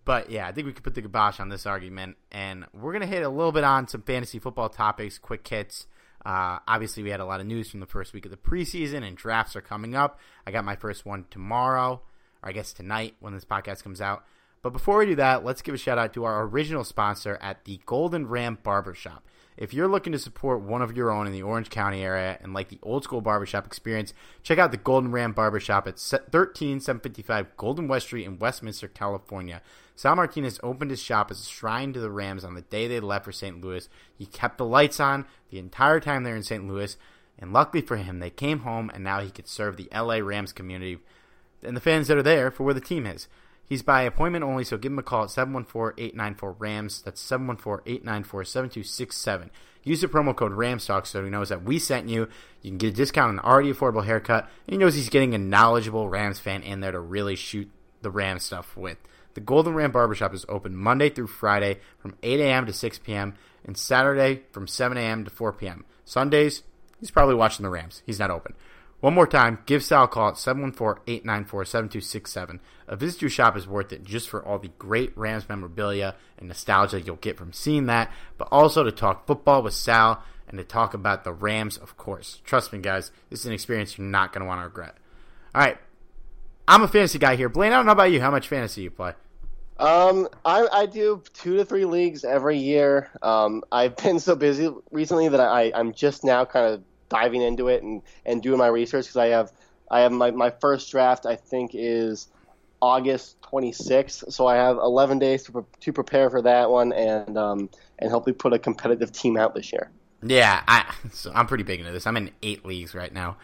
[0.05, 3.05] But yeah, I think we could put the kibosh on this argument, and we're gonna
[3.05, 5.87] hit a little bit on some fantasy football topics, quick hits.
[6.25, 9.05] Uh, obviously, we had a lot of news from the first week of the preseason,
[9.05, 10.19] and drafts are coming up.
[10.45, 12.01] I got my first one tomorrow,
[12.41, 14.23] or I guess tonight when this podcast comes out.
[14.61, 17.65] But before we do that, let's give a shout out to our original sponsor at
[17.65, 19.25] the Golden Ram Barbershop.
[19.57, 22.53] If you're looking to support one of your own in the Orange County area and
[22.53, 27.87] like the old school barbershop experience, check out the Golden Ram Barbershop at 13755 Golden
[27.87, 29.61] West Street in Westminster, California.
[29.95, 32.99] Sal Martinez opened his shop as a shrine to the Rams on the day they
[32.99, 33.61] left for St.
[33.61, 33.87] Louis.
[34.17, 36.67] He kept the lights on the entire time they were in St.
[36.67, 36.97] Louis,
[37.37, 40.51] and luckily for him, they came home and now he could serve the LA Rams
[40.51, 40.97] community
[41.61, 43.27] and the fans that are there for where the team is.
[43.67, 47.01] He's by appointment only, so give him a call at 714-894-RAMS.
[47.03, 49.49] That's 714-894-7267.
[49.83, 52.27] Use the promo code RAMSTALK so he knows that we sent you.
[52.61, 55.33] You can get a discount on an already affordable haircut, and he knows he's getting
[55.33, 57.69] a knowledgeable Rams fan in there to really shoot
[58.01, 58.97] the Ram stuff with.
[59.33, 62.65] The Golden Ram Barbershop is open Monday through Friday from 8 a.m.
[62.67, 63.33] to 6 p.m.
[63.65, 65.25] and Saturday from 7 a.m.
[65.25, 65.85] to 4 p.m.
[66.05, 66.63] Sundays,
[66.99, 68.03] he's probably watching the Rams.
[68.05, 68.53] He's not open.
[69.03, 72.59] One more time, give Sal a call at 714-894-7267.
[72.87, 76.15] A visit to your shop is worth it just for all the great Rams memorabilia
[76.37, 80.57] and nostalgia you'll get from seeing that, but also to talk football with Sal and
[80.57, 82.39] to talk about the Rams, of course.
[82.45, 84.95] Trust me, guys, this is an experience you're not going to want to regret.
[85.53, 85.77] All right,
[86.65, 87.49] I'm a fantasy guy here.
[87.49, 88.21] Blaine, I don't know about you.
[88.21, 89.11] How much fantasy you play?
[89.79, 93.09] Um, I, I do two to three leagues every year.
[93.21, 96.83] Um, I've been so busy recently that I, I'm just now kind of
[97.13, 99.51] diving into it and, and doing my research because I have
[99.91, 102.27] I have my, my first draft I think is
[102.81, 107.69] August 26th, so I have 11 days to, to prepare for that one and um,
[107.99, 109.91] and hopefully put a competitive team out this year.
[110.21, 112.07] Yeah, I so I'm pretty big into this.
[112.07, 113.37] I'm in eight leagues right now.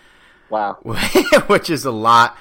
[0.50, 0.80] Wow,
[1.48, 2.38] which is a lot.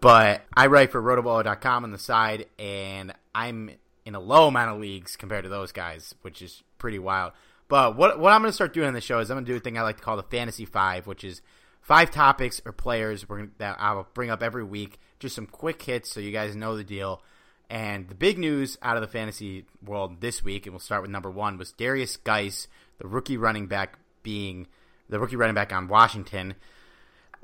[0.00, 3.70] But I write for Rotoballer.com on the side, and I'm
[4.04, 7.32] in a low amount of leagues compared to those guys, which is pretty wild.
[7.74, 9.50] But what what I'm going to start doing on the show is I'm going to
[9.50, 11.42] do a thing I like to call the Fantasy Five, which is
[11.80, 13.26] five topics or players
[13.58, 15.00] that I'll bring up every week.
[15.18, 17.20] Just some quick hits so you guys know the deal.
[17.68, 21.10] And the big news out of the fantasy world this week, and we'll start with
[21.10, 22.68] number one, was Derrius Guice,
[22.98, 24.68] the rookie running back, being
[25.08, 26.54] the rookie running back on Washington,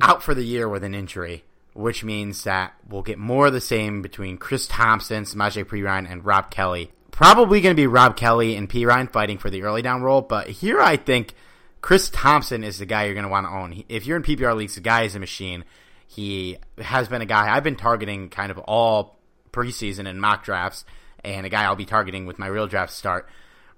[0.01, 3.61] out for the year with an injury, which means that we'll get more of the
[3.61, 8.57] same between Chris Thompson, Samaje Perine, and Rob Kelley probably going to be Rob Kelley
[8.57, 10.23] and Perine fighting for the early down role.
[10.23, 11.35] But here I think
[11.81, 13.85] Chris Thompson is the guy you're going to want to own.
[13.89, 15.65] If you're in PPR leagues, the guy is a machine.
[16.07, 19.19] He has been a guy I've been targeting kind of all
[19.53, 20.85] preseason and mock drafts,
[21.25, 23.29] and a guy I'll be targeting with my real draft start.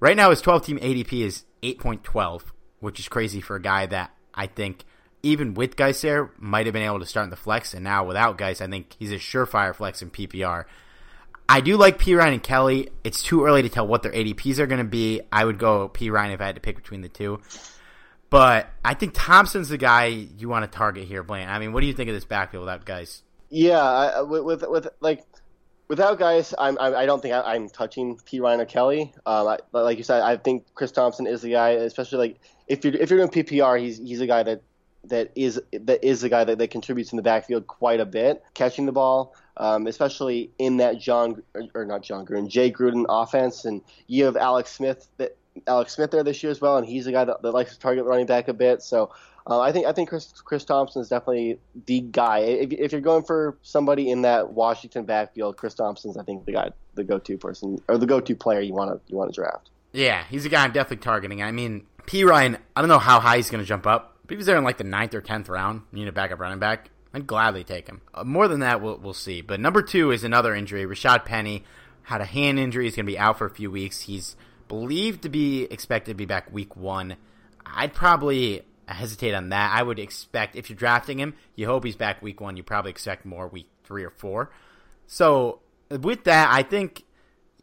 [0.01, 2.43] Right now, his 12 team ADP is 8.12,
[2.81, 4.85] which is crazy for a guy that I think
[5.23, 8.39] even with there might have been able to start in the flex, and now without
[8.39, 10.65] Guice, I think he's a surefire flex in PPR.
[11.53, 12.89] I do like Perine and Kelley.
[13.05, 15.21] It's too early to tell what their ADPs are going to be.
[15.31, 17.43] I would go Perine if I had to pick between the two.
[18.31, 21.51] But I think Thompson's the guy you want to target here, Blaine.
[21.51, 23.23] I mean, what do you think of this backfield without Guice?
[23.51, 25.27] Yeah, I, with, with, like
[25.89, 29.13] without Guice, I'm, I, I don't think I, am touching Perine or Kelley.
[29.27, 32.83] Um, I, like you said, I think Chris Thompson is the guy, especially like if
[32.83, 34.63] you're if you're doing PPR, he's he's a guy that
[35.05, 38.43] that is that is the guy that, that contributes in the backfield quite a bit,
[38.55, 41.43] catching the ball um, especially in that John
[41.75, 45.37] or, not John Gruden, Jay Gruden offense, and you have Alex Smith that
[45.67, 47.79] Alex Smith there this year as well, and he's a guy that, that likes to
[47.79, 48.83] target running back a bit.
[48.83, 49.13] So
[49.47, 52.39] uh, I think I think Chris Chris Thompson is definitely the guy.
[52.41, 56.53] If, if, you're going for somebody in that Washington backfield, Chris Thompson's I think the
[56.53, 59.71] guy, the go-to person or the go-to player you want to you want to draft.
[59.93, 61.43] Yeah, he's a guy I'm definitely targeting.
[61.43, 64.39] I mean, Perine, I don't know how high he's going to jump up, but if
[64.39, 66.89] he's there in like the ninth or tenth round, you need a backup running back.
[67.15, 68.01] I'd gladly take him.
[68.15, 69.41] Uh, more than that, we'll, we'll see.
[69.43, 70.85] But number two is another injury.
[70.87, 71.65] Rashad Penny
[72.03, 72.85] had a hand injury.
[72.85, 74.03] He's going to be out for a few weeks.
[74.03, 74.37] He's
[74.69, 77.17] believed to be expected to be back week one.
[77.67, 79.73] I'd probably hesitate on that.
[79.75, 82.57] I would expect if you're drafting him, you hope he's back week one.
[82.57, 84.51] You probably expect more week three or four.
[85.07, 85.61] So
[85.91, 87.05] with that, I think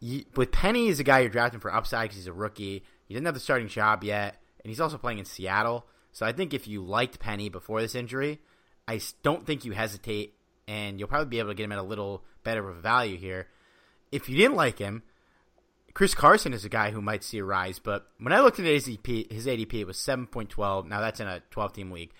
[0.00, 2.84] you, with Penny, he's a guy you're drafting for upside because he's a rookie.
[3.06, 5.86] He didn't have the starting job yet, and he's also playing in Seattle.
[6.12, 8.40] So I think if you liked Penny before this injury,
[8.90, 10.34] I don't think you hesitate,
[10.66, 13.16] and you'll probably be able to get him at a little better of a value
[13.16, 13.46] here.
[14.10, 15.04] If you didn't like him,
[15.94, 18.64] Chris Carson is a guy who might see a rise, but when I looked at
[18.64, 20.86] his ADP, his ADP it was 7.12.
[20.86, 22.10] Now that's in a 12 team league,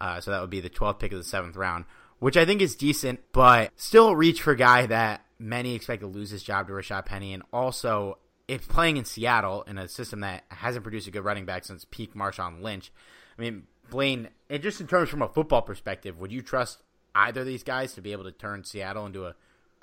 [0.00, 1.84] uh, so that would be the 12th pick of the seventh round,
[2.20, 6.06] which I think is decent, but still reach for a guy that many expect to
[6.06, 8.16] lose his job to Rashad Penny, and also
[8.48, 11.84] if playing in Seattle in a system that hasn't produced a good running back since
[11.90, 12.90] peak Marshawn Lynch.
[13.36, 16.82] I mean, Blaine, and just in terms from a football perspective, would you trust
[17.14, 19.34] either of these guys to be able to turn Seattle into a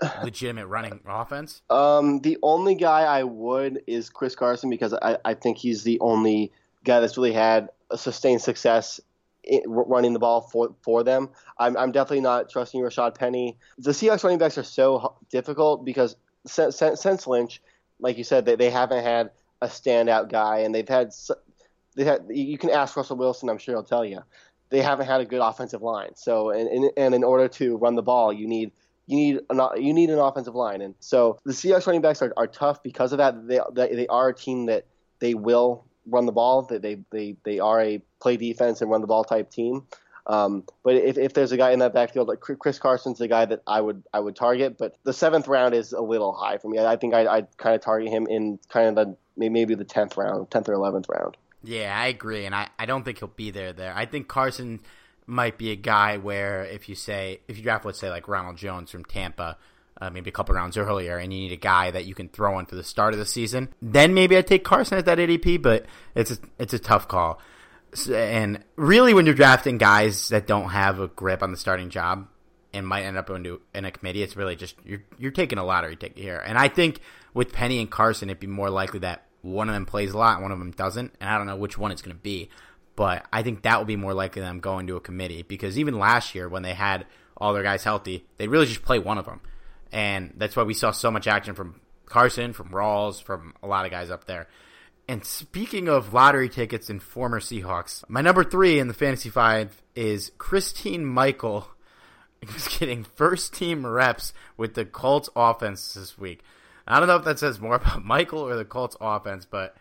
[0.24, 1.62] legitimate running offense?
[1.70, 6.00] Um, the only guy I would is Chris Carson because I, I think he's the
[6.00, 6.52] only
[6.84, 9.00] guy that's really had a sustained success
[9.44, 11.30] in, running the ball for for them.
[11.58, 13.58] I'm, I'm definitely not trusting Rashad Penny.
[13.78, 17.62] The Seahawks running backs are so difficult because since, since Lynch,
[18.00, 19.32] like you said, they, they haven't had
[19.62, 21.12] a standout guy, and they've had
[21.96, 23.50] they had, you can ask Russell Wilson.
[23.50, 24.22] I'm sure he'll tell you
[24.72, 26.16] they haven't had a good offensive line.
[26.16, 28.72] So and and, in order to run the ball, you need
[29.06, 30.82] you need an you need an offensive line.
[30.82, 33.48] And so the Seahawks running backs are, are tough because of that.
[33.48, 33.60] They
[33.96, 34.86] they are a team that
[35.20, 36.64] they will run the ball.
[36.64, 39.84] That they, they they are a play defense and run the ball type team.
[40.28, 43.44] Um, but if, if there's a guy in that backfield, like Chris Carson's the guy
[43.46, 44.78] that I would I would target.
[44.78, 46.80] But the seventh round is a little high for me.
[46.80, 49.84] I, I think I, I'd kind of target him in kind of the maybe the
[49.84, 51.36] tenth round, tenth or eleventh round.
[51.64, 53.74] Yeah, I agree, and I, I don't think he'll be there.
[53.74, 54.80] There, I think Carson
[55.28, 58.58] might be a guy where if you say if you draft, let's say like Ronald
[58.58, 59.58] Jones from Tampa,
[60.02, 62.58] uh, maybe a couple rounds earlier, and you need a guy that you can throw
[62.60, 65.62] in for the start of the season, then maybe I take Carson at that ADP.
[65.62, 65.86] But
[66.16, 67.40] it's a, it's a tough call.
[68.12, 72.28] And really, when you're drafting guys that don't have a grip on the starting job
[72.74, 75.64] and might end up into in a committee, it's really just you're you're taking a
[75.64, 76.42] lottery ticket here.
[76.44, 77.00] And I think
[77.34, 80.42] with Penny and Carson, it'd be more likely that one of them plays a lot
[80.42, 81.14] one of them doesn't.
[81.20, 82.50] And I don't know which one it's going to be,
[82.96, 85.98] but I think that will be more likely them going to a committee because even
[85.98, 87.06] last year when they had
[87.38, 89.42] all their guys healthy, they really just play one of them,
[89.92, 93.86] and that's why we saw so much action from Carson, from Rawls, from a lot
[93.86, 94.48] of guys up there.
[95.08, 99.82] And speaking of lottery tickets and former Seahawks, my number three in the fantasy five
[99.96, 101.68] is Christine Michael.
[102.46, 106.42] Who's getting first team reps with the Colts offense this week.
[106.88, 109.76] I don't know if that says more about Michael or the Colts offense, but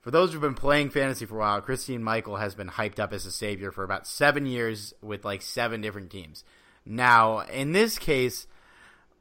[0.00, 3.12] for those who've been playing fantasy for a while, Christine Michael has been hyped up
[3.12, 6.44] as a savior for about seven years with like seven different teams.
[6.84, 8.46] Now, in this case,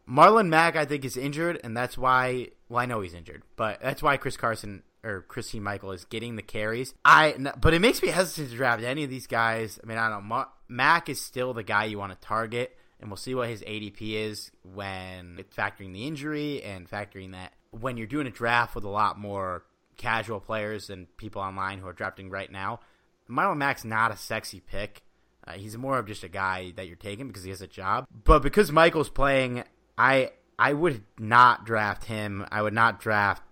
[0.10, 2.50] Marlon Mack, I think, is injured, and that's why.
[2.68, 6.36] Well, I know he's injured, but that's why Chris Carson or Christine Michael is getting
[6.36, 6.94] the carries.
[7.06, 9.80] I, but it makes me hesitant to draft any of these guys.
[9.82, 10.46] I mean, I don't know.
[10.68, 14.14] Mack is still the guy you want to target, and we'll see what his ADP
[14.14, 18.90] is when factoring the injury and factoring that when you're doing a draft with a
[18.90, 19.66] lot more
[19.98, 22.80] casual players and people online who are drafting right now.
[23.30, 25.04] Marlon Mack's not a sexy pick.
[25.46, 28.08] Uh, he's more of just a guy that you're taking because he has a job.
[28.24, 29.66] But because Michael's playing,
[29.98, 32.46] I I would not draft him.
[32.50, 33.44] I would not draft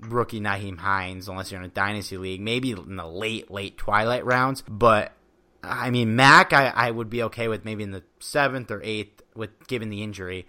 [0.00, 4.24] rookie Nyheim Hines unless you're in a dynasty league, maybe in the late, late twilight
[4.24, 4.64] rounds.
[4.66, 5.12] But
[5.66, 9.22] I mean, Mack, I, I would be okay with maybe in the seventh or eighth
[9.34, 10.46] with given the injury,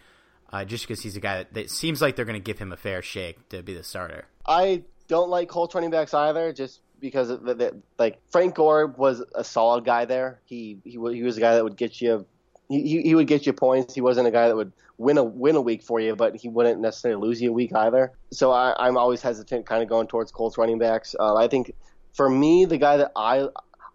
[0.52, 2.72] uh, just because he's a guy that, that seems like they're going to give him
[2.72, 4.26] a fair shake to be the starter.
[4.46, 9.24] I don't like Colts running backs either, just because the, the, like Frank Gore was
[9.34, 10.40] a solid guy there.
[10.46, 12.26] He he, he was a guy that would get you
[12.70, 13.94] he, he would get you points.
[13.94, 16.50] He wasn't a guy that would win a win a week for you, but he
[16.50, 18.12] wouldn't necessarily lose you a week either.
[18.32, 21.16] So I, am always hesitant, kind of going towards Colts running backs.
[21.20, 21.74] Uh, I think
[22.14, 23.48] for me, the guy that I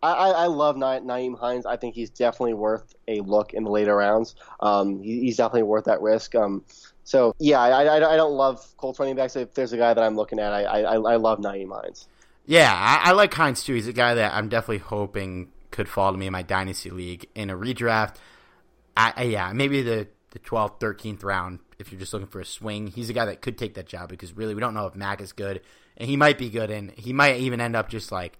[0.03, 1.67] I, I love Nyheim Hines.
[1.67, 4.35] I think he's definitely worth a look in the later rounds.
[4.61, 6.35] Um, he, he's definitely worth that risk.
[6.35, 6.65] Um,
[7.05, 9.37] so yeah, I, I, I, don't love Colts running backs.
[9.37, 12.09] If there's a guy that I'm looking at, I I, I love Nyheim Hines.
[12.47, 13.75] Yeah, I, I like Hines too.
[13.75, 17.27] He's a guy that I'm definitely hoping could fall to me in my dynasty league
[17.35, 18.17] in a redraft.
[18.97, 22.87] I, yeah, maybe the the 12th, 13th round if you're just looking for a swing.
[22.87, 25.21] He's a guy that could take that job because really we don't know if Mack
[25.21, 25.61] is good,
[25.97, 28.39] and he might be good, and he might even end up just like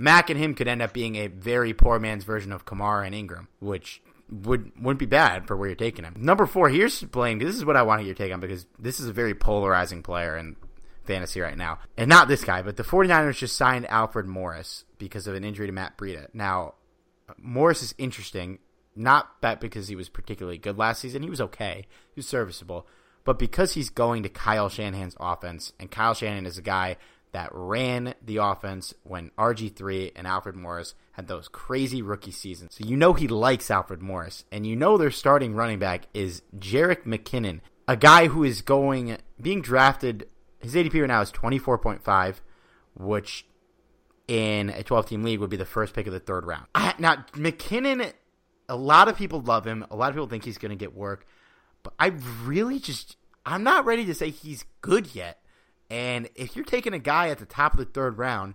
[0.00, 3.14] Mack and him could end up being a very poor man's version of Kamara and
[3.14, 6.14] Ingram, which would wouldn't be bad for where you're taking him.
[6.16, 7.38] Number four, here's playing.
[7.38, 10.36] This is what I want your take on because this is a very polarizing player
[10.36, 10.56] in
[11.04, 15.26] fantasy right now, and not this guy, but the 49ers just signed Alfred Morris because
[15.26, 16.28] of an injury to Matt Breida.
[16.32, 16.74] Now,
[17.38, 18.60] Morris is interesting
[18.94, 21.22] not that because he was particularly good last season.
[21.22, 21.86] He was okay.
[22.14, 22.86] He was serviceable.
[23.24, 26.96] But because he's going to Kyle Shanahan's offense, and Kyle Shanahan is a guy
[27.32, 32.74] that ran the offense when RG3 and Alfred Morris had those crazy rookie seasons.
[32.74, 36.42] So you know he likes Alfred Morris, and you know their starting running back is
[36.56, 40.28] Jerick McKinnon, a guy who is going being drafted.
[40.60, 42.40] His ADP right now is 24.5,
[42.94, 43.46] which
[44.26, 46.66] in a 12 team league would be the first pick of the third round.
[46.74, 48.12] I, now McKinnon
[48.68, 49.86] a lot of people love him.
[49.90, 51.26] A lot of people think he's going to get work,
[51.82, 52.12] but I
[52.44, 53.16] really just
[53.46, 55.42] I'm not ready to say he's good yet.
[55.90, 58.54] And if you're taking a guy at the top of the third round,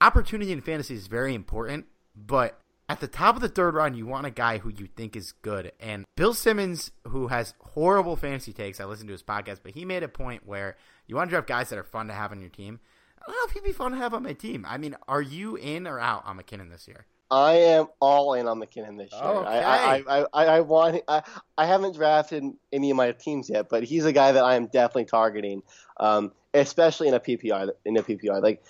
[0.00, 4.06] opportunity in fantasy is very important, but at the top of the third round, you
[4.06, 5.72] want a guy who you think is good.
[5.80, 9.84] And Bill Simmons, who has horrible fantasy takes, I listened to his podcast, but he
[9.84, 10.76] made a point where
[11.06, 12.80] you want to draft guys that are fun to have on your team.
[13.18, 14.66] I don't know if he'd be fun to have on my team.
[14.68, 17.06] I mean, are you in or out on McKinnon this year?
[17.32, 19.22] I am all in on McKinnon this year.
[19.22, 19.48] Okay.
[19.48, 21.00] I, I, I, I, want.
[21.08, 21.22] I,
[21.56, 24.66] I haven't drafted any of my teams yet, but he's a guy that I am
[24.66, 25.62] definitely targeting,
[25.98, 27.70] um, especially in a PPR.
[27.86, 28.62] In a PPR, like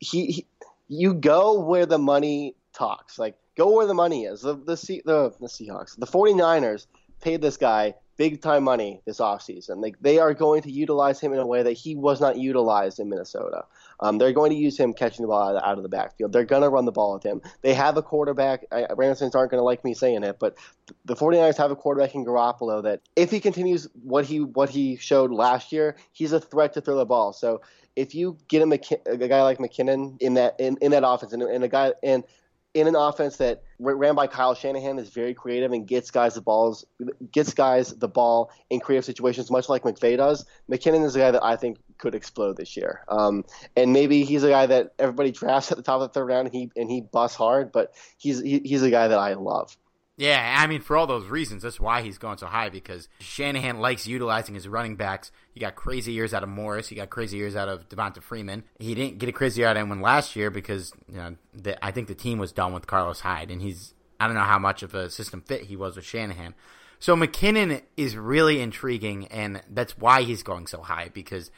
[0.00, 0.46] he, he,
[0.88, 3.18] you go where the money talks.
[3.18, 4.42] Like go where the money is.
[4.42, 6.88] The the the, the Seahawks, the 49ers
[7.22, 9.80] paid this guy big time money this offseason.
[9.82, 13.00] Like they are going to utilize him in a way that he was not utilized
[13.00, 13.64] in Minnesota.
[14.00, 16.32] Um, they're going to use him catching the ball out, of the backfield.
[16.32, 17.42] They're going to run the ball with him.
[17.62, 18.64] They have a quarterback.
[18.72, 20.56] I, Rams aren't going to like me saying it, but
[21.04, 24.96] the 49ers have a quarterback in Garoppolo that if he continues what he what he
[24.96, 27.32] showed last year, he's a threat to throw the ball.
[27.32, 27.60] So
[27.96, 31.42] if you get a, a guy like McKinnon in that in, in that offense and,
[31.42, 32.24] and a guy and
[32.72, 36.40] in an offense that ran by Kyle Shanahan is very creative and gets guys the
[36.40, 36.84] balls,
[37.32, 40.46] gets guys the ball in creative situations, much like McVay does.
[40.70, 43.04] McKinnon is a guy that I think could explode this year.
[43.08, 43.44] Um,
[43.76, 46.48] and maybe he's a guy that everybody drafts at the top of the third round
[46.48, 49.76] and he and he busts hard, but he's he, he's a guy that I love.
[50.16, 53.80] Yeah, I mean, for all those reasons, that's why he's going so high because Shanahan
[53.80, 55.32] likes utilizing his running backs.
[55.54, 56.88] He got crazy years out of Morris.
[56.88, 58.64] He got crazy years out of Devonta Freeman.
[58.78, 61.90] He didn't get a crazy out of anyone last year because you know, the, I
[61.90, 64.82] think the team was done with Carlos Hyde, and he's I don't know how much
[64.82, 66.54] of a system fit he was with Shanahan.
[66.98, 71.50] So McKinnon is really intriguing, and that's why he's going so high because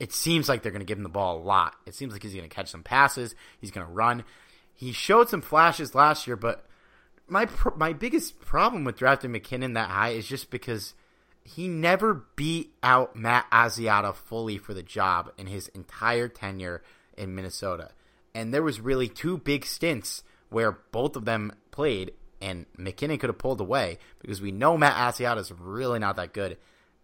[0.00, 1.76] it seems like they're going to give him the ball a lot.
[1.86, 3.34] It seems like he's going to catch some passes.
[3.60, 4.24] He's going to run.
[4.74, 6.66] He showed some flashes last year, but
[7.28, 7.46] my
[7.76, 10.94] my biggest problem with drafting McKinnon that high is just because
[11.44, 16.82] he never beat out Matt Asiata fully for the job in his entire tenure
[17.16, 17.90] in Minnesota.
[18.34, 23.28] And there was really two big stints where both of them played and McKinnon could
[23.28, 26.56] have pulled away because we know Matt Asiata is really not that good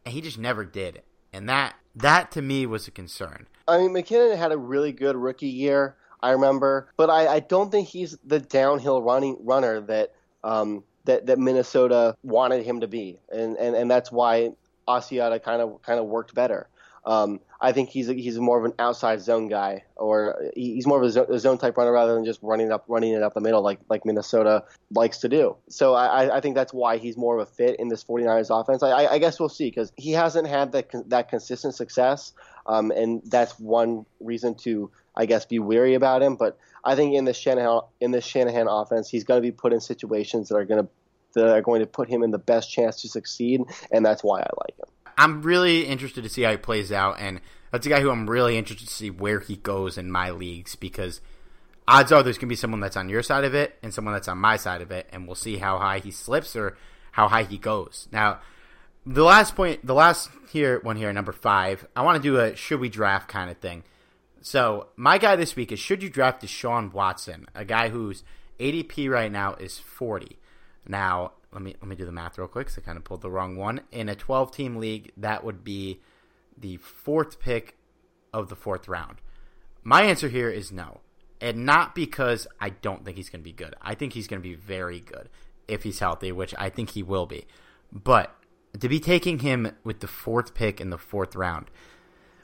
[0.05, 1.03] and he just never did.
[1.37, 3.47] And that that to me was a concern.
[3.69, 5.97] I mean McKinnon had a really good rookie year.
[6.23, 11.27] I remember, but I, I don't think he's the downhill running runner that um, that
[11.27, 14.53] that Minnesota wanted him to be, and and, and that's why
[14.89, 16.69] Asiata kind of kind of worked better.
[17.07, 21.17] Um, I think he's he's more of an outside zone guy, or he's more of
[21.17, 23.79] a zone, type runner rather than just running up running it up the middle like
[23.89, 25.57] like Minnesota likes to do.
[25.69, 28.83] So I, I think that's why he's more of a fit in this 49ers offense.
[28.83, 32.33] I, I guess we'll see because he hasn't had that that consistent success,
[32.67, 36.35] um, and that's one reason to I guess be weary about him.
[36.35, 39.73] But I think in the Shanahan in the Shanahan offense, he's going to be put
[39.73, 40.91] in situations that are going to
[41.35, 44.41] that are going to put him in the best chance to succeed, and that's why
[44.41, 44.89] I like him.
[45.17, 47.41] I'm really interested to see how he plays out, and
[47.71, 50.77] that's a guy who I'm really interested to see where he goes in my leagues
[50.77, 51.21] because
[51.89, 54.15] odds are there's going to be someone that's on your side of it and someone
[54.15, 56.77] that's on my side of it, and we'll see how high he slips or
[57.13, 58.09] how high he goes.
[58.13, 58.41] Now,
[59.07, 62.57] the last point, the last here one here, number five, I want to do a
[62.57, 63.85] should we draft kind of thing.
[64.43, 68.23] So my guy this week is should you draft Deshaun Watson, a guy whose
[68.61, 70.39] ADP right now is 40.
[70.89, 72.69] Now let me let me do the math real quick.
[72.69, 73.81] So I kind of pulled the wrong one.
[73.91, 76.01] In a 12 team league, that would be
[76.57, 77.77] the fourth pick
[78.33, 79.17] of the fourth round.
[79.83, 81.01] My answer here is no,
[81.41, 83.75] and not because I don't think he's going to be good.
[83.81, 85.29] I think he's going to be very good
[85.69, 87.47] if he's healthy, which I think he will be.
[87.93, 88.35] But
[88.79, 91.71] to be taking him with the fourth pick in the fourth round,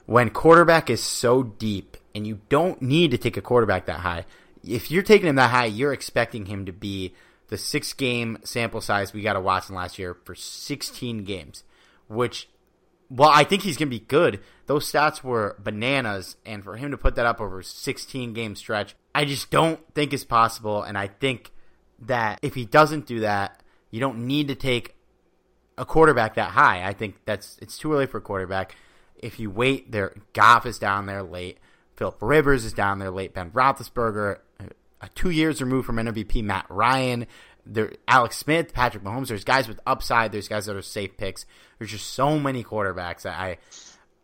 [0.05, 4.25] when quarterback is so deep and you don't need to take a quarterback that high,
[4.63, 7.13] if you're taking him that high, you're expecting him to be
[7.53, 11.63] the six game sample size we got of Watson last year for 16 games,
[12.07, 12.49] which,
[13.11, 14.39] well, I think he's going to be good.
[14.65, 18.95] Those stats were bananas, and for him to put that up over 16 game stretch,
[19.13, 20.81] I just don't think is possible.
[20.81, 21.51] And I think
[21.99, 24.95] that if he doesn't do that, you don't need to take
[25.77, 26.83] a quarterback that high.
[26.83, 28.75] I think that's it's too early for a quarterback.
[29.15, 31.59] If you wait, there Goff is down there late.
[31.97, 33.35] Philip Rivers is down there late.
[33.35, 34.39] Ben Roethlisberger
[35.03, 37.27] Uh, two years removed from MVP Matt Ryan.
[37.65, 39.27] There, Alex Smith, Patrick Mahomes.
[39.27, 40.31] There's guys with upside.
[40.31, 41.45] There's guys that are safe picks.
[41.77, 43.57] There's just so many quarterbacks I,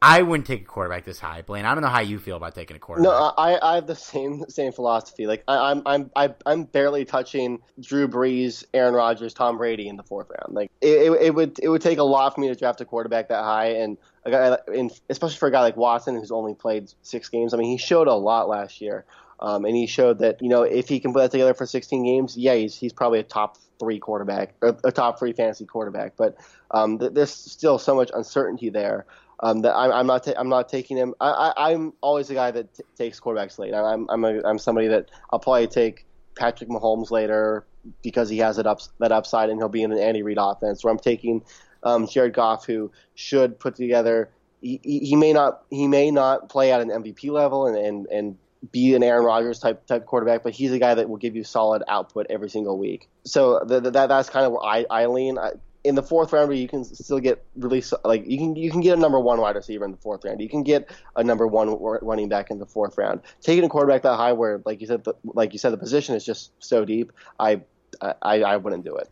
[0.01, 1.41] I wouldn't take a quarterback this high.
[1.41, 3.11] Blaine, I don't know how you feel about taking a quarterback.
[3.11, 5.27] No, I, I have the same same philosophy.
[5.27, 9.57] Like I, I'm I'm I, am i am barely touching Drew Brees, Aaron Rodgers, Tom
[9.57, 10.55] Brady in the fourth round.
[10.55, 12.86] Like it, it, it would it would take a lot for me to draft a
[12.86, 16.53] quarterback that high, and a guy, in, especially for a guy like Watson who's only
[16.53, 17.53] played six games.
[17.53, 19.03] I mean, he showed a lot last year.
[19.42, 22.04] Um, and he showed that you know if he can put that together for 16
[22.04, 26.14] games, yeah, he's he's probably a top three quarterback, a top three fantasy quarterback.
[26.18, 26.36] But
[26.72, 29.06] um, th- there's still so much uncertainty there
[29.42, 31.16] um, that I'm, I'm not ta- I'm not taking him.
[31.22, 33.74] I, am always a guy that t- takes quarterbacks late.
[33.74, 37.66] I'm I'm a, I'm somebody that I'll probably take Patrick Mahomes later
[38.02, 40.84] because he has that up that upside and he'll be in an Andy Reid offense.
[40.84, 41.44] Where I'm taking
[41.84, 44.30] um, Jared Goff, who should put together.
[44.62, 48.38] He, he, may not he may not play at an MVP level and, and, and
[48.72, 51.43] be an Aaron Rodgers type type quarterback, but he's a guy that will give you
[51.43, 53.10] solid output every single week.
[53.24, 55.38] So the, the, that that's kind of where I, I lean.
[55.38, 55.51] I,
[55.84, 58.97] in the fourth round, you can still get really like you can you can get
[58.97, 60.41] a number one wide receiver in the fourth round.
[60.41, 61.70] You can get a number one
[62.01, 63.22] running back in the fourth round.
[63.41, 66.16] Taking a quarterback that high, where like you said, the, like you said, the position
[66.16, 67.14] is just so deep.
[67.39, 67.62] I
[68.01, 69.10] I, I wouldn't do it.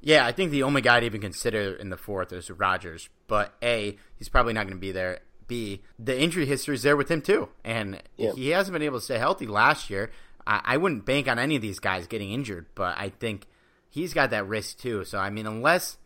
[0.00, 3.08] Yeah, I think the only guy to even consider in the fourth is Rodgers.
[3.26, 5.20] But A, he's probably not going to be there.
[5.48, 7.48] B, the injury history is there with him too.
[7.64, 8.32] And yeah.
[8.32, 10.10] he hasn't been able to stay healthy last year.
[10.46, 13.46] I, I wouldn't bank on any of these guys getting injured, but I think
[13.90, 15.04] he's got that risk too.
[15.04, 15.96] So, I mean, unless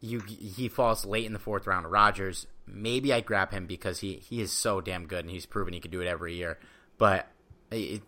[0.00, 4.00] you he falls late in the fourth round to Rodgers, maybe I grab him because
[4.00, 6.58] he, he is so damn good and he's proven he can do it every year.
[6.98, 7.26] But
[7.70, 8.02] it,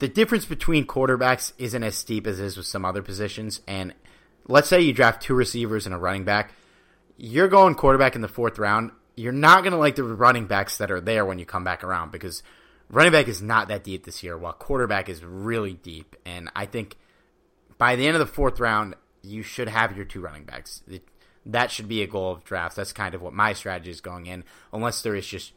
[0.00, 3.60] the difference between quarterbacks isn't as steep as it is with some other positions.
[3.66, 3.94] And
[4.48, 6.52] let's say you draft two receivers and a running back,
[7.16, 8.92] you're going quarterback in the fourth round.
[9.16, 11.84] You're not going to like the running backs that are there when you come back
[11.84, 12.42] around because
[12.88, 16.16] running back is not that deep this year, while quarterback is really deep.
[16.24, 16.96] And I think
[17.78, 20.82] by the end of the fourth round, you should have your two running backs.
[20.88, 21.02] It,
[21.46, 22.76] that should be a goal of drafts.
[22.76, 25.52] That's kind of what my strategy is going in, unless there is just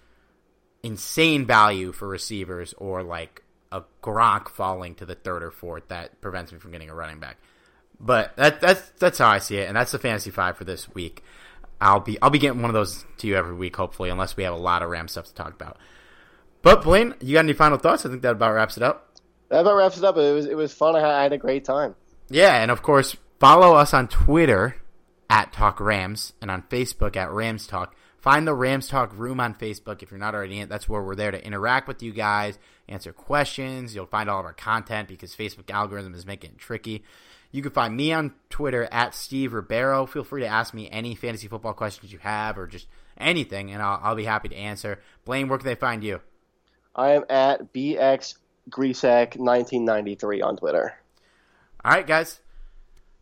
[0.81, 6.21] insane value for receivers or like a Gronk falling to the third or fourth that
[6.21, 7.37] prevents me from getting a running back.
[7.99, 10.93] But that, that's that's how I see it, and that's the fantasy five for this
[10.93, 11.23] week.
[11.83, 14.43] I'll be I'll be getting one of those to you every week, hopefully, unless we
[14.43, 15.77] have a lot of Ram stuff to talk about.
[16.61, 18.05] But Blaine, you got any final thoughts?
[18.05, 19.11] I think that about wraps it up.
[19.49, 20.15] That about wraps it up.
[20.17, 20.95] It was it was fun.
[20.95, 21.95] I had a great time.
[22.29, 24.77] Yeah, and of course, follow us on Twitter
[25.29, 27.95] at Talk Rams and on Facebook at Rams Talk.
[28.17, 30.69] Find the Rams Talk room on Facebook if you're not already in it.
[30.69, 32.57] That's where we're there to interact with you guys,
[32.87, 33.93] answer questions.
[33.93, 37.03] You'll find all of our content because Facebook algorithm is making it tricky.
[37.53, 40.07] You can find me on Twitter at Steve Ribeiro.
[40.07, 43.79] Feel free to ask me any fantasy football questions you have or just anything, and
[43.79, 44.99] I'll, I'll be happy to answer.
[45.23, 46.19] Blaine, where can they find you?
[46.95, 50.95] I am at BX 1993 on Twitter.
[51.85, 52.39] All right, guys.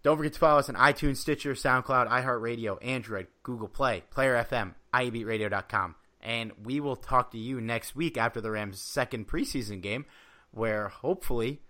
[0.01, 4.75] Don't forget to follow us on iTunes, Stitcher, SoundCloud, iHeartRadio, Android, Google Play, Player FM,
[4.93, 5.95] IEBeatRadio.com.
[6.21, 10.05] And we will talk to you next week after the Rams' second preseason game,
[10.51, 11.61] where hopefully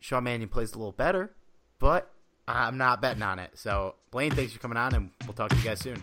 [0.00, 1.34] Sean Mannion plays a little better,
[1.78, 2.10] but
[2.48, 3.50] I'm not betting on it.
[3.54, 6.02] So, Blaine, thanks for coming on, and we'll talk to you guys soon.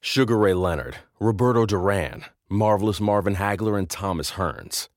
[0.00, 4.88] Sugar Ray Leonard, Roberto Duran, Marvelous Marvin Hagler, and Thomas Hearns.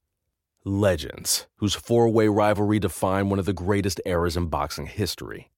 [0.63, 5.49] Legends, whose four way rivalry defined one of the greatest eras in boxing history.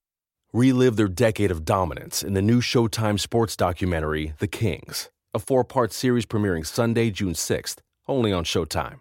[0.54, 5.66] Relive their decade of dominance in the new Showtime sports documentary, The Kings, a four
[5.66, 9.00] part series premiering Sunday, June 6th, only on Showtime.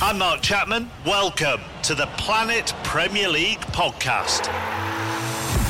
[0.00, 0.88] I'm Mark Chapman.
[1.04, 4.48] Welcome to the Planet Premier League podcast.